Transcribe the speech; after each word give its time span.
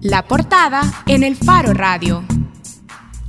La 0.00 0.22
portada 0.22 0.82
en 1.06 1.22
el 1.22 1.36
Faro 1.36 1.74
Radio. 1.74 2.24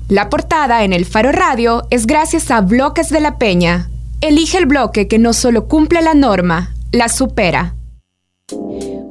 La 0.08 0.30
portada 0.30 0.84
en 0.84 0.94
el 0.94 1.06
Faro 1.06 1.32
Radio 1.32 1.88
es 1.90 2.08
gracias 2.08 2.52
a 2.52 2.62
Bloques 2.62 3.10
de 3.10 3.20
la 3.20 3.38
Peña. 3.38 3.90
Elige 4.22 4.58
el 4.58 4.66
bloque 4.66 5.08
que 5.08 5.20
no 5.20 5.34
solo 5.34 5.68
cumple 5.68 6.02
la 6.02 6.14
norma, 6.14 6.74
la 6.92 7.10
supera. 7.10 7.76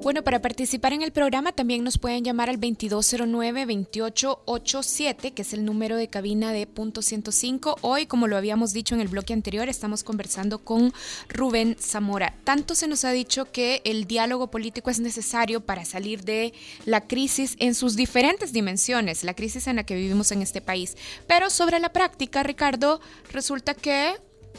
Bueno, 0.00 0.22
para 0.22 0.40
participar 0.40 0.92
en 0.92 1.02
el 1.02 1.10
programa 1.10 1.50
también 1.50 1.82
nos 1.82 1.98
pueden 1.98 2.22
llamar 2.22 2.48
al 2.48 2.60
2209-2887, 2.60 5.34
que 5.34 5.42
es 5.42 5.52
el 5.52 5.64
número 5.64 5.96
de 5.96 6.06
cabina 6.08 6.52
de 6.52 6.68
punto 6.68 7.02
105. 7.02 7.78
Hoy, 7.80 8.06
como 8.06 8.28
lo 8.28 8.36
habíamos 8.36 8.72
dicho 8.72 8.94
en 8.94 9.00
el 9.00 9.08
bloque 9.08 9.32
anterior, 9.32 9.68
estamos 9.68 10.04
conversando 10.04 10.60
con 10.60 10.92
Rubén 11.28 11.74
Zamora. 11.80 12.36
Tanto 12.44 12.76
se 12.76 12.86
nos 12.86 13.04
ha 13.04 13.10
dicho 13.10 13.50
que 13.50 13.82
el 13.84 14.06
diálogo 14.06 14.52
político 14.52 14.88
es 14.88 15.00
necesario 15.00 15.62
para 15.62 15.84
salir 15.84 16.22
de 16.22 16.52
la 16.84 17.00
crisis 17.00 17.56
en 17.58 17.74
sus 17.74 17.96
diferentes 17.96 18.52
dimensiones, 18.52 19.24
la 19.24 19.34
crisis 19.34 19.66
en 19.66 19.74
la 19.76 19.84
que 19.84 19.96
vivimos 19.96 20.30
en 20.30 20.42
este 20.42 20.60
país. 20.60 20.96
Pero 21.26 21.50
sobre 21.50 21.80
la 21.80 21.92
práctica, 21.92 22.44
Ricardo, 22.44 23.00
resulta 23.32 23.74
que 23.74 24.14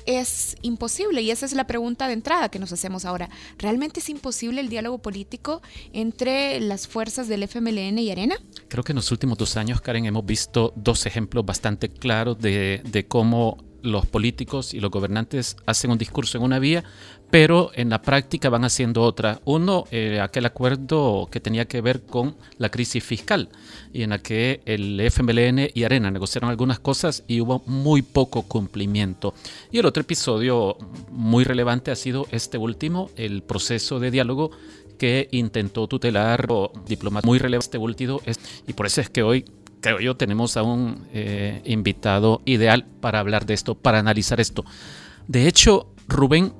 es 0.09 0.55
imposible 0.63 1.21
y 1.21 1.29
esa 1.29 1.45
es 1.45 1.53
la 1.53 1.67
pregunta 1.67 2.07
de 2.07 2.13
entrada 2.13 2.49
que 2.49 2.57
nos 2.57 2.71
hacemos 2.71 3.05
ahora. 3.05 3.29
¿Realmente 3.59 3.99
es 3.99 4.09
imposible 4.09 4.59
el 4.59 4.67
diálogo 4.67 4.97
político 4.97 5.61
entre 5.93 6.59
las 6.59 6.87
fuerzas 6.87 7.27
del 7.27 7.43
FMLN 7.43 7.99
y 7.99 8.09
Arena? 8.09 8.35
Creo 8.69 8.83
que 8.83 8.91
en 8.91 8.95
los 8.95 9.11
últimos 9.11 9.37
dos 9.37 9.55
años, 9.55 9.81
Karen, 9.81 10.07
hemos 10.07 10.25
visto 10.25 10.73
dos 10.75 11.05
ejemplos 11.05 11.45
bastante 11.45 11.89
claros 11.89 12.39
de, 12.39 12.81
de 12.85 13.07
cómo 13.07 13.57
los 13.81 14.07
políticos 14.07 14.73
y 14.73 14.79
los 14.79 14.91
gobernantes 14.91 15.55
hacen 15.65 15.91
un 15.91 15.97
discurso 15.97 16.37
en 16.37 16.43
una 16.43 16.59
vía, 16.59 16.83
pero 17.31 17.71
en 17.75 17.89
la 17.89 18.01
práctica 18.01 18.49
van 18.49 18.65
haciendo 18.65 19.03
otra. 19.03 19.39
Uno, 19.45 19.85
eh, 19.91 20.19
aquel 20.19 20.45
acuerdo 20.45 21.27
que 21.31 21.39
tenía 21.39 21.65
que 21.65 21.81
ver 21.81 22.01
con 22.01 22.35
la 22.57 22.69
crisis 22.69 23.03
fiscal, 23.03 23.49
y 23.93 24.03
en 24.03 24.11
la 24.11 24.19
que 24.19 24.61
el 24.65 24.99
FMLN 24.99 25.69
y 25.73 25.83
Arena 25.83 26.11
negociaron 26.11 26.49
algunas 26.49 26.79
cosas 26.79 27.23
y 27.27 27.41
hubo 27.41 27.63
muy 27.65 28.01
poco 28.01 28.43
cumplimiento. 28.43 29.33
Y 29.71 29.79
el 29.79 29.85
otro 29.85 30.01
episodio 30.01 30.77
muy 31.11 31.43
relevante 31.43 31.91
ha 31.91 31.95
sido 31.95 32.27
este 32.31 32.57
último, 32.57 33.09
el 33.15 33.43
proceso 33.43 33.99
de 33.99 34.11
diálogo 34.11 34.51
que 34.97 35.29
intentó 35.31 35.87
tutelar 35.87 36.47
o 36.49 36.73
diplomático 36.85 37.29
muy 37.29 37.39
relevante 37.39 37.65
este 37.65 37.77
último, 37.77 38.21
y 38.67 38.73
por 38.73 38.85
eso 38.85 39.01
es 39.01 39.09
que 39.09 39.23
hoy 39.23 39.45
creo 39.81 39.99
yo, 39.99 40.17
tenemos 40.17 40.57
a 40.57 40.63
un 40.63 41.07
eh, 41.13 41.61
invitado 41.65 42.41
ideal 42.45 42.85
para 42.99 43.19
hablar 43.19 43.45
de 43.45 43.53
esto, 43.53 43.75
para 43.75 43.99
analizar 43.99 44.39
esto. 44.39 44.65
De 45.27 45.47
hecho, 45.47 45.87
Rubén, 46.07 46.53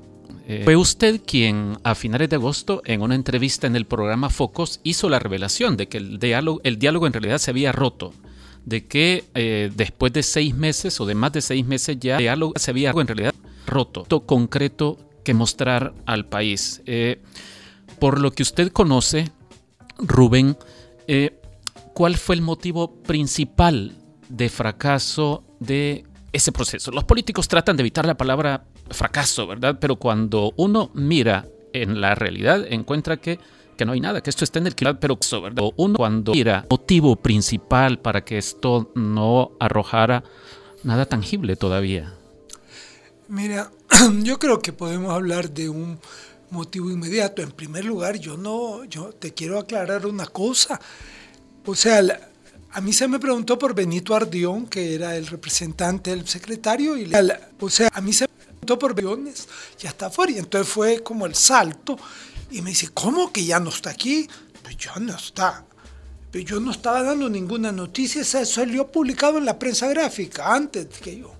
eh, 0.50 0.62
fue 0.64 0.76
usted 0.76 1.22
quien 1.26 1.78
a 1.84 1.96
finales 1.96 2.30
de 2.30 2.36
agosto, 2.36 2.82
en 2.86 3.02
una 3.02 3.16
entrevista 3.16 3.68
en 3.68 3.76
el 3.76 3.86
programa 3.86 4.30
Focos, 4.30 4.80
hizo 4.84 5.10
la 5.10 5.20
revelación 5.20 5.78
de 5.78 5.88
que 5.88 5.98
el 5.98 6.20
diálogo, 6.20 6.60
el 6.64 6.80
diálogo 6.80 7.08
en 7.08 7.14
realidad 7.14 7.38
se 7.38 7.52
había 7.52 7.72
roto. 7.72 8.14
De 8.66 8.86
que 8.86 9.24
eh, 9.36 9.72
después 9.76 10.12
de 10.12 10.22
seis 10.22 10.54
meses 10.54 11.00
o 11.00 11.06
de 11.06 11.16
más 11.16 11.32
de 11.32 11.42
seis 11.42 11.66
meses 11.66 11.98
ya 12.00 12.16
el 12.16 12.24
diálogo 12.24 12.54
se 12.56 12.72
había 12.72 12.92
en 12.92 13.08
realidad 13.08 13.34
roto. 13.66 14.06
concreto 14.26 14.98
que 15.24 15.34
mostrar 15.34 15.94
al 16.06 16.26
país. 16.26 16.82
por 18.00 18.20
lo 18.20 18.32
que 18.32 18.44
usted 18.44 18.72
conoce, 18.72 19.32
Rubén, 19.98 20.58
¿Cuál 22.00 22.16
fue 22.16 22.36
el 22.36 22.42
motivo 22.42 22.94
principal 23.04 23.98
de 24.30 24.48
fracaso 24.48 25.44
de 25.60 26.06
ese 26.32 26.52
proceso? 26.52 26.92
Los 26.92 27.04
políticos 27.04 27.48
tratan 27.48 27.78
de 27.78 27.82
evitar 27.82 28.06
la 28.06 28.16
palabra 28.16 28.66
fracaso, 28.90 29.48
¿verdad? 29.48 29.78
Pero 29.80 29.98
cuando 29.98 30.54
uno 30.58 30.92
mira 30.94 31.46
en 31.74 32.02
la 32.02 32.16
realidad, 32.16 32.66
encuentra 32.70 33.18
que, 33.18 33.40
que 33.78 33.86
no 33.86 33.94
hay 33.94 34.02
nada, 34.02 34.22
que 34.22 34.30
esto 34.30 34.44
está 34.44 34.60
en 34.60 34.68
el 34.68 34.76
clima, 34.76 35.00
pero 35.00 35.18
¿verdad? 35.42 35.64
uno 35.78 35.96
cuando 35.96 36.34
mira 36.34 36.66
motivo 36.70 37.16
principal 37.16 38.00
para 38.00 38.24
que 38.24 38.38
esto 38.38 38.92
no 38.96 39.52
arrojara 39.60 40.24
nada 40.84 41.06
tangible 41.06 41.56
todavía. 41.56 42.14
Mira, 43.28 43.72
yo 44.24 44.40
creo 44.40 44.60
que 44.60 44.74
podemos 44.74 45.14
hablar 45.14 45.52
de 45.52 45.70
un 45.70 46.00
motivo 46.50 46.90
inmediato. 46.90 47.42
En 47.42 47.52
primer 47.52 47.86
lugar, 47.86 48.18
yo 48.18 48.38
no, 48.38 48.84
yo 48.86 49.14
te 49.14 49.34
quiero 49.34 49.60
aclarar 49.60 50.06
una 50.06 50.26
cosa. 50.26 50.80
O 51.66 51.76
sea, 51.76 52.02
a 52.72 52.82
mí 52.82 52.94
se 52.94 53.08
me 53.08 53.20
preguntó 53.20 53.58
por 53.58 53.74
Benito 53.74 54.16
Ardión, 54.16 54.68
que 54.68 54.94
era 54.96 55.16
el 55.16 55.28
representante 55.28 56.12
del 56.12 56.28
secretario, 56.28 56.98
y 56.98 57.12
o 57.60 57.70
sea, 57.70 57.90
a 57.94 58.02
mí 58.02 58.14
se 58.14 58.26
me 58.26 58.46
preguntó 58.46 58.78
por 58.78 58.94
Beones, 58.94 59.48
ya 59.80 59.90
está 59.90 60.10
fuera. 60.10 60.34
Y 60.34 60.38
entonces 60.38 60.72
fue 60.72 61.02
como 61.02 61.26
el 61.26 61.36
salto, 61.36 61.98
y 62.52 62.62
me 62.62 62.70
dice, 62.70 62.90
¿cómo 62.94 63.32
que 63.32 63.44
ya 63.44 63.60
no 63.60 63.70
está 63.70 63.90
aquí? 63.90 64.28
Pues 64.62 64.78
ya 64.78 64.96
no 65.00 65.16
está. 65.16 65.66
Pero 66.32 66.46
yo 66.46 66.60
no 66.60 66.72
estaba 66.72 67.02
dando 67.02 67.28
ninguna 67.28 67.72
noticia, 67.72 68.22
eso 68.22 68.46
salió 68.46 68.88
publicado 68.88 69.40
en 69.40 69.46
la 69.46 69.58
prensa 69.58 69.88
gráfica 69.88 70.54
antes 70.54 70.88
que 71.00 71.18
yo 71.18 71.39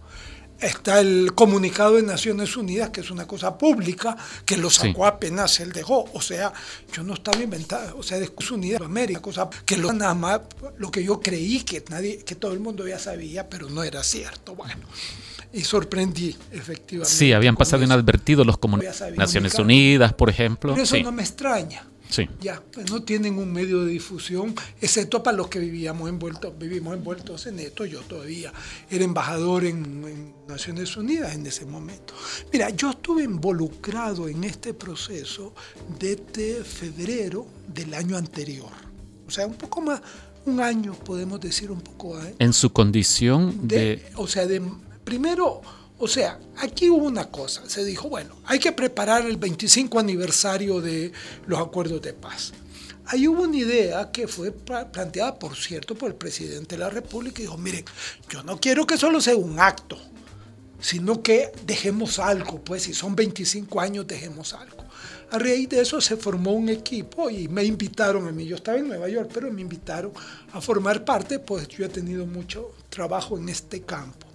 está 0.62 1.00
el 1.00 1.34
comunicado 1.34 1.96
de 1.96 2.04
Naciones 2.04 2.56
Unidas, 2.58 2.90
que 2.90 3.02
es 3.02 3.12
una 3.12 3.26
cosa 3.26 3.58
pública, 3.58 4.16
que 4.46 4.58
lo 4.58 4.70
sacó 4.70 5.06
apenas 5.06 5.60
él 5.60 5.72
dejó. 5.72 6.06
O 6.14 6.22
sea, 6.22 6.54
yo 6.94 7.04
no 7.04 7.14
estaba 7.14 7.42
inventado, 7.42 7.98
o 7.98 8.04
sea, 8.04 8.20
de 8.20 8.30
Unidas 8.52 8.80
de 8.80 8.86
América, 8.86 9.22
cosa 9.22 9.50
que 9.66 9.78
lo, 9.78 9.94
nada 9.94 10.16
más 10.16 10.42
lo 10.78 10.90
que 10.92 11.04
yo 11.04 11.20
creí 11.20 11.62
que 11.62 11.84
nadie, 11.90 12.20
que 12.20 12.36
todo 12.36 12.54
el 12.54 12.60
mundo 12.60 12.88
ya 12.88 13.00
sabía, 13.00 13.50
pero 13.50 13.70
no 13.70 13.84
era 13.84 14.04
cierto. 14.04 14.56
Bueno. 14.56 14.82
Y 15.52 15.62
sorprendí, 15.62 16.36
efectivamente. 16.52 17.14
Sí, 17.14 17.34
habían 17.34 17.56
pasado 17.56 17.84
inadvertidos 17.84 18.46
los 18.46 18.58
comunicados. 18.58 19.18
Naciones 19.18 19.56
Unidas, 19.56 20.14
por 20.14 20.30
ejemplo. 20.30 20.74
Pero 20.74 20.84
eso 20.84 20.98
no 21.00 21.12
me 21.12 21.24
extraña. 21.24 21.86
Ya, 22.42 22.62
pues 22.72 22.90
no 22.90 23.04
tienen 23.04 23.38
un 23.38 23.52
medio 23.54 23.84
de 23.86 23.92
difusión, 23.92 24.56
excepto 24.82 25.22
para 25.22 25.38
los 25.38 25.48
que 25.48 25.60
vivíamos 25.60 26.10
envueltos, 26.10 26.58
vivimos 26.58 26.96
envueltos 26.96 27.46
en 27.46 27.60
esto. 27.60 27.86
Yo 27.86 28.02
todavía 28.02 28.52
era 28.90 29.04
embajador 29.04 29.66
en, 29.66 30.34
Naciones 30.48 30.98
Unidas 30.98 31.36
en 31.36 31.46
ese 31.46 31.66
momento. 31.66 32.16
Mira, 32.52 32.72
yo 32.72 32.90
estuve 32.90 33.24
involucrado 33.24 34.28
en 34.28 34.44
este 34.44 34.74
proceso 34.74 35.54
desde 36.00 36.64
febrero 36.64 37.46
del 37.68 37.94
año 37.94 38.18
anterior. 38.18 38.72
O 39.28 39.30
sea, 39.30 39.46
un 39.46 39.54
poco 39.54 39.82
más, 39.82 40.02
un 40.48 40.60
año 40.60 40.94
podemos 40.94 41.40
decir 41.40 41.70
un 41.70 41.82
poco. 41.82 42.20
¿eh? 42.20 42.36
En 42.40 42.54
su 42.54 42.72
condición 42.72 43.68
de... 43.68 44.04
O 44.16 44.28
sea, 44.28 44.48
de 44.48 44.60
primero 45.04 45.62
o 46.00 46.08
sea, 46.08 46.40
aquí 46.58 46.90
hubo 46.90 47.06
una 47.06 47.30
cosa, 47.30 47.70
se 47.70 47.84
dijo, 47.84 48.08
bueno, 48.08 48.38
hay 48.46 48.58
que 48.58 48.72
preparar 48.72 49.26
el 49.26 49.36
25 49.36 50.00
aniversario 50.00 50.80
de 50.80 51.12
los 51.46 51.60
acuerdos 51.60 52.02
de 52.02 52.14
paz. 52.14 52.54
Ahí 53.06 53.28
hubo 53.28 53.44
una 53.44 53.58
idea 53.58 54.10
que 54.10 54.28
fue 54.28 54.52
planteada, 54.52 55.38
por 55.38 55.58
cierto, 55.58 55.96
por 55.96 56.10
el 56.10 56.16
presidente 56.16 56.76
de 56.76 56.80
la 56.80 56.90
República 56.90 57.40
y 57.40 57.44
dijo, 57.44 57.58
miren, 57.58 57.84
yo 58.30 58.44
no 58.44 58.60
quiero 58.62 58.88
que 58.88 58.98
solo 58.98 59.20
sea 59.20 59.36
un 59.36 59.60
acto, 59.60 59.98
sino 60.80 61.22
que 61.22 61.52
dejemos 61.66 62.18
algo, 62.18 62.64
pues 62.64 62.84
si 62.84 62.94
son 62.94 63.16
25 63.16 63.82
años, 63.82 64.08
dejemos 64.08 64.54
algo. 64.54 64.86
A 65.32 65.38
raíz 65.38 65.68
de 65.68 65.82
eso 65.82 66.00
se 66.00 66.16
formó 66.16 66.54
un 66.54 66.70
equipo 66.70 67.30
y 67.30 67.50
me 67.50 67.66
invitaron 67.66 68.26
a 68.28 68.32
mí, 68.32 68.46
yo 68.46 68.56
estaba 68.56 68.78
en 68.78 68.88
Nueva 68.88 69.10
York, 69.10 69.30
pero 69.34 69.52
me 69.52 69.62
invitaron 69.62 70.14
a 70.54 70.62
formar 70.62 71.04
parte, 71.04 71.40
pues 71.40 71.68
yo 71.68 71.86
he 71.86 71.90
tenido 71.90 72.26
mucho 72.26 72.72
trabajo 72.90 73.38
en 73.38 73.50
este 73.50 73.82
campo. 73.82 74.29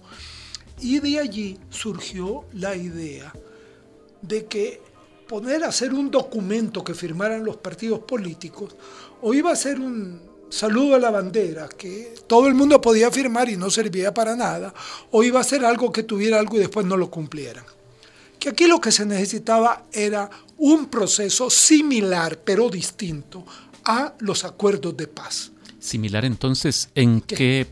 Y 0.81 0.99
de 0.99 1.19
allí 1.19 1.57
surgió 1.69 2.45
la 2.53 2.75
idea 2.75 3.33
de 4.21 4.45
que 4.45 4.81
poner 5.27 5.63
a 5.63 5.69
hacer 5.69 5.93
un 5.93 6.11
documento 6.11 6.83
que 6.83 6.93
firmaran 6.93 7.43
los 7.43 7.57
partidos 7.57 7.99
políticos, 7.99 8.75
o 9.21 9.33
iba 9.33 9.51
a 9.51 9.55
ser 9.55 9.79
un 9.79 10.21
saludo 10.49 10.95
a 10.95 10.99
la 10.99 11.09
bandera 11.09 11.67
que 11.67 12.13
todo 12.27 12.47
el 12.47 12.53
mundo 12.53 12.79
podía 12.79 13.11
firmar 13.11 13.49
y 13.49 13.57
no 13.57 13.69
servía 13.69 14.13
para 14.13 14.35
nada, 14.35 14.73
o 15.11 15.23
iba 15.23 15.39
a 15.39 15.43
ser 15.43 15.65
algo 15.65 15.91
que 15.91 16.03
tuviera 16.03 16.39
algo 16.39 16.57
y 16.57 16.59
después 16.59 16.85
no 16.85 16.97
lo 16.97 17.09
cumplieran. 17.09 17.65
Que 18.39 18.49
aquí 18.49 18.67
lo 18.67 18.79
que 18.79 18.91
se 18.91 19.05
necesitaba 19.05 19.85
era 19.91 20.29
un 20.57 20.87
proceso 20.87 21.49
similar 21.49 22.39
pero 22.43 22.69
distinto 22.69 23.45
a 23.83 24.13
los 24.19 24.43
acuerdos 24.43 24.95
de 24.95 25.07
paz. 25.07 25.51
Similar 25.79 26.25
entonces 26.25 26.89
en 26.95 27.21
qué 27.21 27.67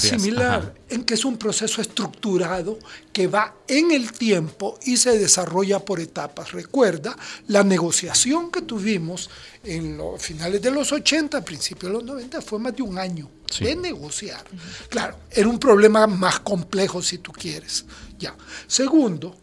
similar 0.00 0.74
en 0.88 1.04
que 1.04 1.14
es 1.14 1.24
un 1.24 1.36
proceso 1.36 1.80
estructurado 1.80 2.78
que 3.12 3.26
va 3.26 3.56
en 3.68 3.92
el 3.92 4.12
tiempo 4.12 4.78
y 4.84 4.96
se 4.96 5.18
desarrolla 5.18 5.78
por 5.78 6.00
etapas. 6.00 6.52
Recuerda 6.52 7.16
la 7.48 7.62
negociación 7.62 8.50
que 8.50 8.62
tuvimos 8.62 9.30
en 9.62 9.96
los 9.96 10.20
finales 10.20 10.60
de 10.60 10.70
los 10.70 10.92
80, 10.92 11.44
principios 11.44 11.90
de 11.90 11.98
los 11.98 12.04
90, 12.04 12.40
fue 12.42 12.58
más 12.58 12.74
de 12.74 12.82
un 12.82 12.98
año 12.98 13.30
de 13.60 13.76
negociar. 13.76 14.44
Claro, 14.88 15.18
era 15.30 15.48
un 15.48 15.58
problema 15.58 16.06
más 16.06 16.40
complejo 16.40 17.02
si 17.02 17.18
tú 17.18 17.32
quieres. 17.32 17.84
Ya. 18.18 18.36
Segundo, 18.66 19.36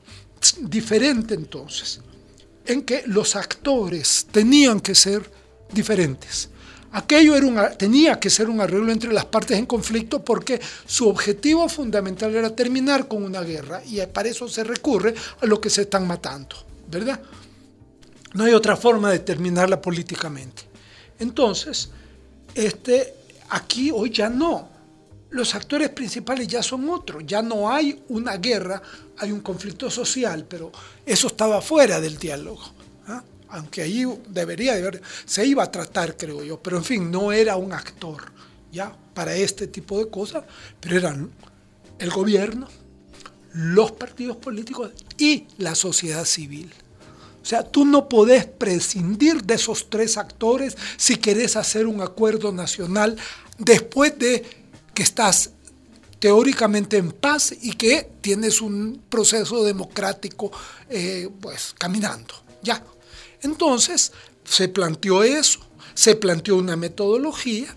diferente 0.60 1.34
entonces, 1.34 2.02
en 2.66 2.84
que 2.84 3.04
los 3.08 3.36
actores 3.36 4.28
tenían 4.32 4.80
que 4.80 4.96
ser 4.96 5.30
diferentes. 5.72 6.50
Aquello 6.96 7.36
era 7.36 7.76
tenía 7.76 8.20
que 8.20 8.30
ser 8.30 8.50
un 8.50 8.62
arreglo 8.62 8.92
entre 8.92 9.12
las 9.12 9.26
partes 9.26 9.58
en 9.58 9.66
conflicto 9.66 10.24
porque 10.24 10.62
su 10.86 11.10
objetivo 11.10 11.68
fundamental 11.68 12.36
era 12.36 12.56
terminar 12.56 13.08
con 13.08 13.24
una 13.24 13.42
guerra 13.42 13.82
y 13.84 14.00
para 14.06 14.30
eso 14.30 14.48
se 14.48 14.64
recurre 14.64 15.16
a 15.42 15.46
lo 15.48 15.60
que 15.60 15.72
se 15.72 15.82
están 15.84 16.06
matando, 16.06 16.56
¿verdad? 16.92 17.20
No 18.34 18.44
hay 18.44 18.54
otra 18.54 18.78
forma 18.78 19.12
de 19.12 19.20
terminarla 19.20 19.82
políticamente. 19.82 20.64
Entonces, 21.18 21.90
este, 22.54 23.16
aquí 23.50 23.90
hoy 23.92 24.12
ya 24.12 24.30
no. 24.30 24.70
Los 25.32 25.56
actores 25.56 25.90
principales 25.90 26.48
ya 26.48 26.62
son 26.62 26.88
otros, 26.92 27.24
ya 27.26 27.42
no 27.42 27.72
hay 27.72 28.04
una 28.10 28.38
guerra, 28.38 28.80
hay 29.18 29.32
un 29.32 29.40
conflicto 29.40 29.90
social, 29.90 30.46
pero 30.48 30.72
eso 31.04 31.26
estaba 31.26 31.60
fuera 31.60 32.00
del 32.00 32.20
diálogo. 32.20 32.62
Aunque 33.54 33.84
ahí 33.84 34.04
debería 34.30 34.74
de 34.74 35.00
se 35.26 35.46
iba 35.46 35.64
a 35.64 35.72
tratar, 35.72 36.18
creo 36.18 36.44
yo, 36.44 36.60
pero 36.62 36.78
en 36.78 36.84
fin, 36.84 37.12
no 37.12 37.32
era 37.32 37.56
un 37.56 37.72
actor 37.72 38.32
ya 38.72 38.98
para 39.14 39.36
este 39.36 39.68
tipo 39.68 40.00
de 40.00 40.10
cosas, 40.10 40.44
pero 40.80 40.98
eran 40.98 41.30
el 42.00 42.10
gobierno, 42.10 42.68
los 43.54 43.92
partidos 43.92 44.38
políticos 44.38 44.92
y 45.20 45.46
la 45.60 45.76
sociedad 45.76 46.26
civil. 46.26 46.74
O 47.44 47.46
sea, 47.46 47.62
tú 47.62 47.86
no 47.86 48.10
podés 48.10 48.48
prescindir 48.48 49.44
de 49.44 49.54
esos 49.54 49.88
tres 49.88 50.18
actores 50.18 50.76
si 50.98 51.18
querés 51.18 51.56
hacer 51.56 51.86
un 51.86 52.02
acuerdo 52.02 52.52
nacional 52.52 53.16
después 53.60 54.18
de 54.18 54.44
que 54.96 55.04
estás 55.04 55.52
teóricamente 56.18 56.98
en 56.98 57.12
paz 57.12 57.54
y 57.62 57.74
que 57.74 58.10
tienes 58.22 58.62
un 58.62 59.04
proceso 59.10 59.64
democrático 59.64 60.52
eh, 60.90 61.30
pues 61.40 61.76
caminando. 61.78 62.34
Ya. 62.64 62.84
Entonces 63.44 64.12
se 64.44 64.68
planteó 64.68 65.24
eso, 65.24 65.60
se 65.94 66.16
planteó 66.16 66.58
una 66.58 66.76
metodología, 66.76 67.74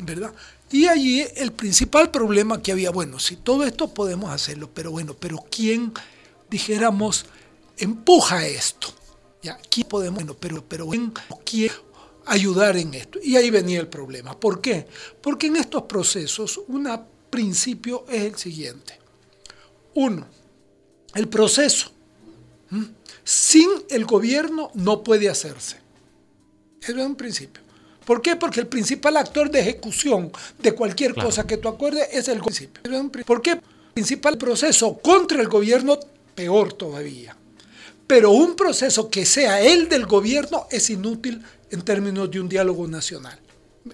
¿verdad? 0.00 0.34
Y 0.70 0.86
allí 0.86 1.24
el 1.36 1.52
principal 1.52 2.10
problema 2.10 2.62
que 2.62 2.72
había, 2.72 2.90
bueno, 2.90 3.18
si 3.18 3.36
todo 3.36 3.64
esto 3.64 3.92
podemos 3.92 4.30
hacerlo, 4.30 4.70
pero 4.72 4.90
bueno, 4.90 5.14
pero 5.14 5.44
¿quién, 5.50 5.92
dijéramos, 6.48 7.26
empuja 7.76 8.46
esto? 8.46 8.88
¿Ya? 9.42 9.58
¿Quién 9.68 9.88
podemos, 9.88 10.16
bueno, 10.16 10.36
pero, 10.38 10.64
pero 10.66 10.88
¿quién 11.44 11.72
ayudar 12.26 12.76
en 12.76 12.94
esto? 12.94 13.18
Y 13.22 13.36
ahí 13.36 13.50
venía 13.50 13.80
el 13.80 13.88
problema. 13.88 14.38
¿Por 14.38 14.60
qué? 14.60 14.86
Porque 15.20 15.48
en 15.48 15.56
estos 15.56 15.82
procesos 15.84 16.60
un 16.68 16.88
principio 17.30 18.04
es 18.08 18.22
el 18.22 18.36
siguiente. 18.36 18.98
Uno, 19.94 20.26
el 21.14 21.28
proceso 21.28 21.90
sin 23.24 23.68
el 23.88 24.04
gobierno 24.04 24.70
no 24.74 25.02
puede 25.02 25.28
hacerse. 25.28 25.78
Eso 26.80 26.98
es 26.98 27.06
un 27.06 27.16
principio. 27.16 27.62
¿Por 28.04 28.22
qué? 28.22 28.36
Porque 28.36 28.60
el 28.60 28.66
principal 28.66 29.16
actor 29.16 29.50
de 29.50 29.60
ejecución 29.60 30.32
de 30.58 30.72
cualquier 30.72 31.14
cosa 31.14 31.46
que 31.46 31.58
tú 31.58 31.68
acuerdes 31.68 32.08
es 32.12 32.28
el 32.28 32.40
municipio. 32.40 32.82
¿Por 33.24 33.42
qué? 33.42 33.52
El 33.52 33.60
principal 33.94 34.38
proceso 34.38 34.98
contra 34.98 35.40
el 35.40 35.48
gobierno, 35.48 35.98
peor 36.34 36.72
todavía. 36.72 37.36
Pero 38.06 38.32
un 38.32 38.56
proceso 38.56 39.08
que 39.08 39.24
sea 39.24 39.60
el 39.60 39.88
del 39.88 40.06
gobierno 40.06 40.66
es 40.70 40.90
inútil 40.90 41.42
en 41.70 41.82
términos 41.82 42.30
de 42.30 42.40
un 42.40 42.48
diálogo 42.48 42.88
nacional. 42.88 43.38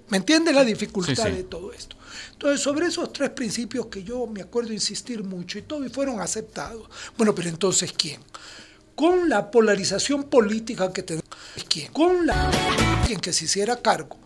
¿Me 0.08 0.17
entiendes 0.17 0.55
la 0.55 0.64
dificultad 0.64 1.26
de 1.26 1.44
todo 1.44 1.72
esto? 1.72 1.96
Entonces, 2.32 2.61
sobre 2.61 2.87
esos 2.87 3.12
tres 3.12 3.31
principios 3.31 3.87
que 3.87 4.02
yo 4.02 4.26
me 4.26 4.40
acuerdo 4.40 4.72
insistir 4.72 5.22
mucho 5.22 5.58
y 5.58 5.62
todo, 5.62 5.84
y 5.84 5.88
fueron 5.88 6.20
aceptados. 6.20 6.88
Bueno, 7.17 7.34
pero 7.34 7.49
entonces, 7.49 7.93
¿quién? 7.93 8.20
Con 8.96 9.28
la 9.28 9.50
polarización 9.50 10.25
política 10.25 10.93
que 10.93 11.04
tenemos, 11.04 11.28
¿quién? 11.69 11.93
Con 11.93 12.26
la 12.26 12.50
quien 13.06 13.20
que 13.20 13.32
se 13.32 13.44
hiciera 13.44 13.76
cargo, 13.76 14.16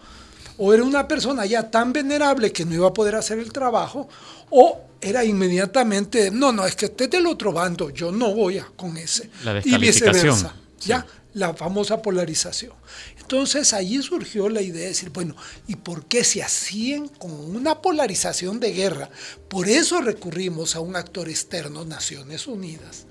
o 0.57 0.73
era 0.73 0.83
una 0.83 1.07
persona 1.07 1.45
ya 1.45 1.71
tan 1.71 1.93
venerable 1.93 2.53
que 2.53 2.65
no 2.65 2.75
iba 2.75 2.89
a 2.89 2.95
poder 2.95 3.17
hacer 3.17 3.39
el 3.39 3.53
trabajo, 3.53 4.09
o 4.49 4.81
era 5.01 5.25
inmediatamente, 5.25 6.31
no, 6.31 6.53
no, 6.53 6.67
es 6.67 6.77
que 6.77 6.87
esté 6.87 7.09
del 7.09 7.27
otro 7.27 7.53
bando, 7.53 7.91
yo 7.91 8.13
no 8.13 8.35
voy 8.35 8.59
a 8.59 8.67
con 8.77 8.97
ese. 8.97 9.31
y 9.65 9.77
viceversa. 9.77 10.55
Ya, 10.81 11.07
la 11.35 11.55
famosa 11.55 12.01
polarización. 12.01 12.73
Entonces 13.19 13.73
allí 13.73 14.03
surgió 14.03 14.49
la 14.49 14.61
idea 14.61 14.83
de 14.83 14.89
decir, 14.89 15.11
bueno, 15.11 15.37
¿y 15.69 15.77
por 15.77 16.07
qué 16.07 16.25
se 16.25 16.43
hacían 16.43 17.07
con 17.07 17.31
una 17.33 17.81
polarización 17.81 18.59
de 18.59 18.73
guerra? 18.73 19.11
Por 19.49 19.69
eso 19.69 20.01
recurrimos 20.01 20.75
a 20.75 20.81
un 20.81 20.97
actor 20.97 21.29
externo, 21.29 21.85
Naciones 21.85 22.47
Unidas. 22.47 23.07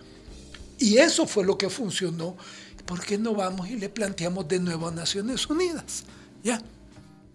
Y 0.79 0.97
eso 0.97 1.27
fue 1.27 1.45
lo 1.45 1.57
que 1.57 1.69
funcionó 1.69 2.37
¿por 2.89 3.05
qué 3.05 3.19
no 3.19 3.35
vamos 3.35 3.69
y 3.69 3.75
le 3.75 3.87
planteamos 3.87 4.47
de 4.47 4.59
nuevo 4.59 4.87
a 4.87 4.91
Naciones 4.91 5.47
Unidas? 5.47 6.05
¿Ya? 6.43 6.59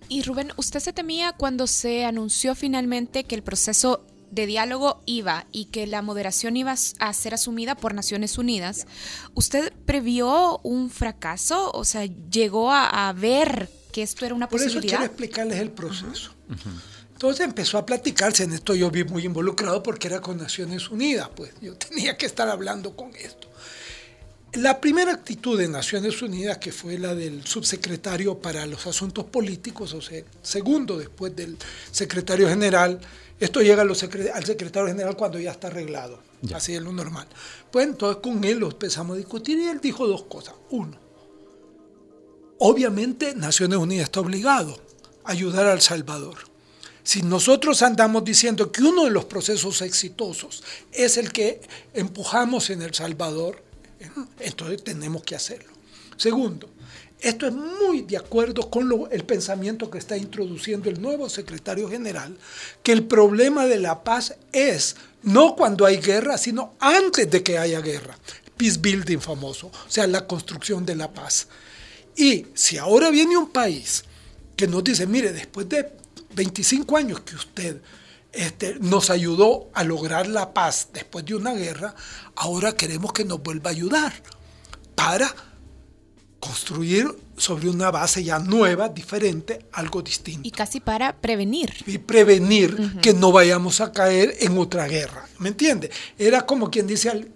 Y 0.09 0.23
Rubén, 0.23 0.51
¿usted 0.57 0.81
se 0.81 0.93
temía 0.93 1.31
cuando 1.31 1.69
se 1.69 2.05
anunció 2.05 2.57
finalmente 2.57 3.23
que 3.23 3.37
el 3.37 3.45
proceso 3.45 4.05
de 4.33 4.47
diálogo 4.47 5.01
iba 5.07 5.47
y 5.53 5.67
que 5.67 5.87
la 5.87 6.03
moderación 6.03 6.57
iba 6.57 6.73
a 6.73 7.13
ser 7.13 7.35
asumida 7.35 7.77
por 7.77 7.95
Naciones 7.95 8.37
Unidas? 8.37 8.89
¿Usted 9.35 9.73
previó 9.87 10.59
un 10.65 10.91
fracaso? 10.91 11.71
O 11.73 11.85
sea, 11.85 12.05
¿llegó 12.05 12.73
a, 12.73 13.13
ver 13.13 13.71
que 13.93 14.03
esto 14.03 14.27
era 14.27 14.35
una 14.35 14.49
posibilidad? 14.49 14.81
Por 14.81 14.87
eso 14.87 14.97
quiero 14.97 15.05
explicarles 15.05 15.61
el 15.61 15.71
proceso. 15.71 16.33
Entonces 17.15 17.47
empezó 17.47 17.79
a 17.79 17.87
platicarse 17.87 18.43
en 18.43 18.53
esto, 18.53 18.75
yo 18.75 18.91
vi 18.91 19.05
muy 19.05 19.25
involucrado 19.25 19.83
porque 19.83 20.09
era 20.09 20.21
con 20.21 20.37
Naciones 20.37 20.91
Unidas, 20.91 21.31
pues 21.35 21.53
yo 21.63 21.75
tenía 21.79 22.17
que 22.17 22.27
estar 22.27 22.49
hablando 22.49 22.95
con 22.97 23.15
esto. 23.15 23.49
La 24.55 24.81
primera 24.81 25.13
actitud 25.13 25.59
de 25.59 25.69
Naciones 25.69 26.21
Unidas, 26.23 26.59
que 26.59 26.71
fue 26.71 26.99
la 26.99 27.15
del 27.15 27.45
subsecretario 27.45 28.39
para 28.39 28.67
los 28.67 28.87
asuntos 28.87 29.25
políticos, 29.25 29.95
o 29.95 30.03
sea, 30.03 30.23
segundo 30.43 30.99
después 30.99 31.35
del 31.35 31.57
secretario 31.91 32.49
general, 32.49 33.01
esto 33.39 33.63
llega 33.63 33.83
al 33.83 33.97
secretario 33.97 34.89
general 34.89 35.17
cuando 35.17 35.39
ya 35.39 35.53
está 35.53 35.69
arreglado, 35.69 36.21
así 36.53 36.75
es 36.75 36.83
lo 36.83 36.93
normal. 36.93 37.27
Pues 37.71 37.87
entonces 37.87 38.23
con 38.23 38.43
él 38.45 38.59
lo 38.59 38.71
empezamos 38.71 39.15
a 39.15 39.19
discutir 39.19 39.59
y 39.59 39.69
él 39.69 39.81
dijo 39.81 40.07
dos 40.07 40.25
cosas. 40.25 40.55
Uno, 40.71 40.97
obviamente 42.59 43.35
Naciones 43.35 43.79
Unidas 43.79 44.05
está 44.05 44.21
obligado 44.21 44.81
a 45.25 45.33
ayudar 45.33 45.67
al 45.67 45.81
Salvador. 45.81 46.54
Si 47.05 47.21
nosotros 47.21 47.83
andamos 47.83 48.25
diciendo 48.25 48.73
que 48.73 48.83
uno 48.83 49.05
de 49.05 49.11
los 49.11 49.27
procesos 49.27 49.83
exitosos 49.83 50.65
es 50.91 51.19
el 51.19 51.31
que 51.33 51.61
empujamos 51.93 52.71
en 52.71 52.81
El 52.81 52.95
Salvador, 52.95 53.63
entonces 54.41 54.83
tenemos 54.83 55.23
que 55.23 55.37
hacerlo. 55.37 55.71
Segundo, 56.17 56.71
esto 57.21 57.47
es 57.47 57.53
muy 57.53 58.03
de 58.03 58.17
acuerdo 58.17 58.71
con 58.71 58.91
el 59.11 59.25
pensamiento 59.25 59.91
que 59.91 59.99
está 59.99 60.17
introduciendo 60.17 60.89
el 60.89 61.01
nuevo 61.01 61.29
secretario 61.29 61.89
general, 61.89 62.37
que 62.83 62.93
el 62.93 63.05
problema 63.05 63.67
de 63.67 63.81
la 63.81 64.03
paz 64.03 64.37
es 64.53 64.97
no 65.23 65.57
cuando 65.57 65.85
hay 65.85 65.99
guerra, 65.99 66.39
sino 66.39 66.75
antes 66.81 67.31
de 67.31 67.43
que 67.43 67.59
haya 67.59 67.81
guerra. 67.81 68.19
Peace 68.57 68.79
building 68.79 69.19
famoso, 69.19 69.67
o 69.67 69.91
sea, 69.91 70.07
la 70.07 70.27
construcción 70.27 70.87
de 70.87 70.97
la 70.97 71.13
paz. 71.13 71.49
Y 72.17 72.47
si 72.55 72.79
ahora 72.79 73.11
viene 73.11 73.37
un 73.37 73.51
país 73.51 74.05
que 74.57 74.67
nos 74.69 74.85
dice, 74.85 75.07
mire, 75.07 75.33
después 75.33 75.69
de 75.69 76.04
25 76.35 76.97
años 76.97 77.21
que 77.21 77.35
usted 77.35 77.81
este, 78.33 78.77
nos 78.81 79.11
ayudó 79.11 79.71
a 79.75 79.85
lograr 79.85 80.27
la 80.27 80.53
paz 80.53 80.89
después 80.93 81.25
de 81.25 81.35
una 81.35 81.53
guerra, 81.53 81.95
ahora 82.37 82.73
queremos 82.73 83.13
que 83.13 83.25
nos 83.25 83.43
vuelva 83.43 83.71
a 83.71 83.73
ayudar 83.73 84.13
para 84.95 85.33
construir 86.41 87.07
sobre 87.37 87.71
una 87.71 87.91
base 87.91 88.23
ya 88.23 88.39
nueva, 88.39 88.89
diferente, 88.89 89.67
algo 89.73 90.03
distinto. 90.03 90.47
Y 90.47 90.51
casi 90.51 90.81
para 90.81 91.17
prevenir. 91.17 91.73
Y 91.87 91.99
prevenir 91.99 93.01
que 93.01 93.15
no 93.15 93.33
vayamos 93.33 93.81
a 93.81 93.93
caer 93.93 94.35
en 94.41 94.59
otra 94.59 94.87
guerra. 94.87 95.27
¿Me 95.39 95.49
entiende? 95.49 95.91
Era 96.19 96.45
como 96.45 96.71
quien 96.71 96.87
dice, 96.87 97.29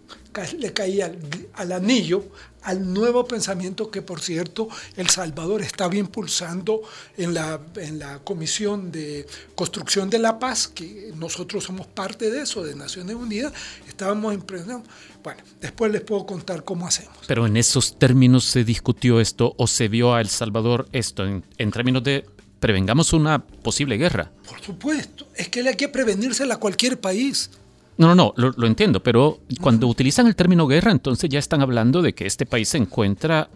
le 0.58 0.72
caía 0.72 1.12
al 1.54 1.72
anillo 1.72 2.24
al 2.68 2.92
nuevo 2.92 3.26
pensamiento 3.26 3.90
que, 3.90 4.02
por 4.02 4.20
cierto, 4.20 4.68
El 4.94 5.08
Salvador 5.08 5.62
estaba 5.62 5.96
impulsando 5.96 6.82
en 7.16 7.32
la, 7.32 7.58
en 7.76 7.98
la 7.98 8.18
Comisión 8.18 8.92
de 8.92 9.26
Construcción 9.54 10.10
de 10.10 10.18
la 10.18 10.38
Paz, 10.38 10.68
que 10.68 11.10
nosotros 11.16 11.64
somos 11.64 11.86
parte 11.86 12.30
de 12.30 12.42
eso, 12.42 12.62
de 12.62 12.74
Naciones 12.74 13.16
Unidas, 13.16 13.54
estábamos 13.88 14.34
impresionados. 14.34 14.82
Bueno, 15.24 15.42
después 15.62 15.90
les 15.90 16.02
puedo 16.02 16.26
contar 16.26 16.62
cómo 16.62 16.86
hacemos. 16.86 17.16
Pero 17.26 17.46
en 17.46 17.56
esos 17.56 17.98
términos 17.98 18.44
se 18.44 18.64
discutió 18.64 19.18
esto 19.18 19.54
o 19.56 19.66
se 19.66 19.88
vio 19.88 20.12
a 20.14 20.20
El 20.20 20.28
Salvador 20.28 20.90
esto 20.92 21.24
en, 21.24 21.46
en 21.56 21.70
términos 21.70 22.04
de 22.04 22.26
prevengamos 22.60 23.14
una 23.14 23.46
posible 23.46 23.96
guerra. 23.96 24.30
Por 24.46 24.60
supuesto, 24.60 25.26
es 25.34 25.48
que 25.48 25.66
hay 25.66 25.76
que 25.76 25.88
prevenírsela 25.88 26.56
a 26.56 26.58
cualquier 26.58 27.00
país. 27.00 27.50
No, 27.98 28.14
no, 28.14 28.14
no, 28.14 28.32
lo, 28.36 28.66
entiendo, 28.66 29.02
pero 29.02 29.40
cuando 29.60 29.88
utilizan 29.88 30.28
el 30.28 30.36
término 30.36 30.68
guerra, 30.68 30.92
entonces 30.92 31.28
ya 31.28 31.40
están 31.40 31.62
hablando 31.62 32.00
de 32.00 32.14
que 32.14 32.26
este 32.26 32.46
país 32.46 32.68
se 32.68 32.78
encuentra 32.78 33.50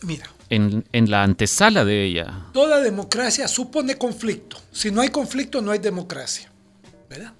Mira, 0.00 0.30
en, 0.48 0.84
en, 0.92 1.10
la 1.10 1.22
antesala 1.22 1.84
de 1.84 2.04
ella. 2.04 2.46
Toda 2.54 2.80
democracia 2.80 3.46
supone 3.46 3.98
conflicto. 3.98 4.56
Si 4.72 4.90
no 4.90 5.02
hay 5.02 5.10
conflicto, 5.10 5.60
no 5.60 5.72
hay 5.72 5.78
democracia. 5.78 6.50
¿Verdad? 7.10 7.34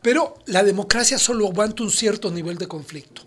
Pero 0.00 0.38
la 0.46 0.62
democracia 0.62 1.18
solo 1.18 1.48
aguanta 1.48 1.82
un 1.82 1.90
cierto 1.90 2.30
nivel 2.30 2.56
de 2.56 2.68
conflicto. 2.68 3.22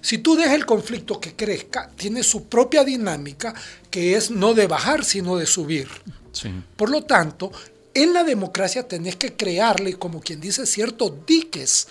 Si 0.00 0.18
tú 0.18 0.36
dejas 0.36 0.54
el 0.54 0.66
conflicto 0.66 1.20
que 1.20 1.34
crezca, 1.34 1.90
tiene 1.96 2.22
su 2.22 2.48
propia 2.48 2.84
dinámica, 2.84 3.54
que 3.90 4.16
es 4.16 4.30
no 4.30 4.54
de 4.54 4.66
bajar, 4.66 5.04
sino 5.04 5.36
de 5.36 5.46
subir. 5.46 5.88
Sí. 6.32 6.50
Por 6.76 6.90
lo 6.90 7.04
tanto, 7.04 7.52
en 7.94 8.12
la 8.12 8.24
democracia 8.24 8.86
tenés 8.86 9.16
que 9.16 9.34
crearle, 9.34 9.94
como 9.94 10.20
quien 10.20 10.40
dice, 10.40 10.66
ciertos 10.66 11.12
diques 11.26 11.88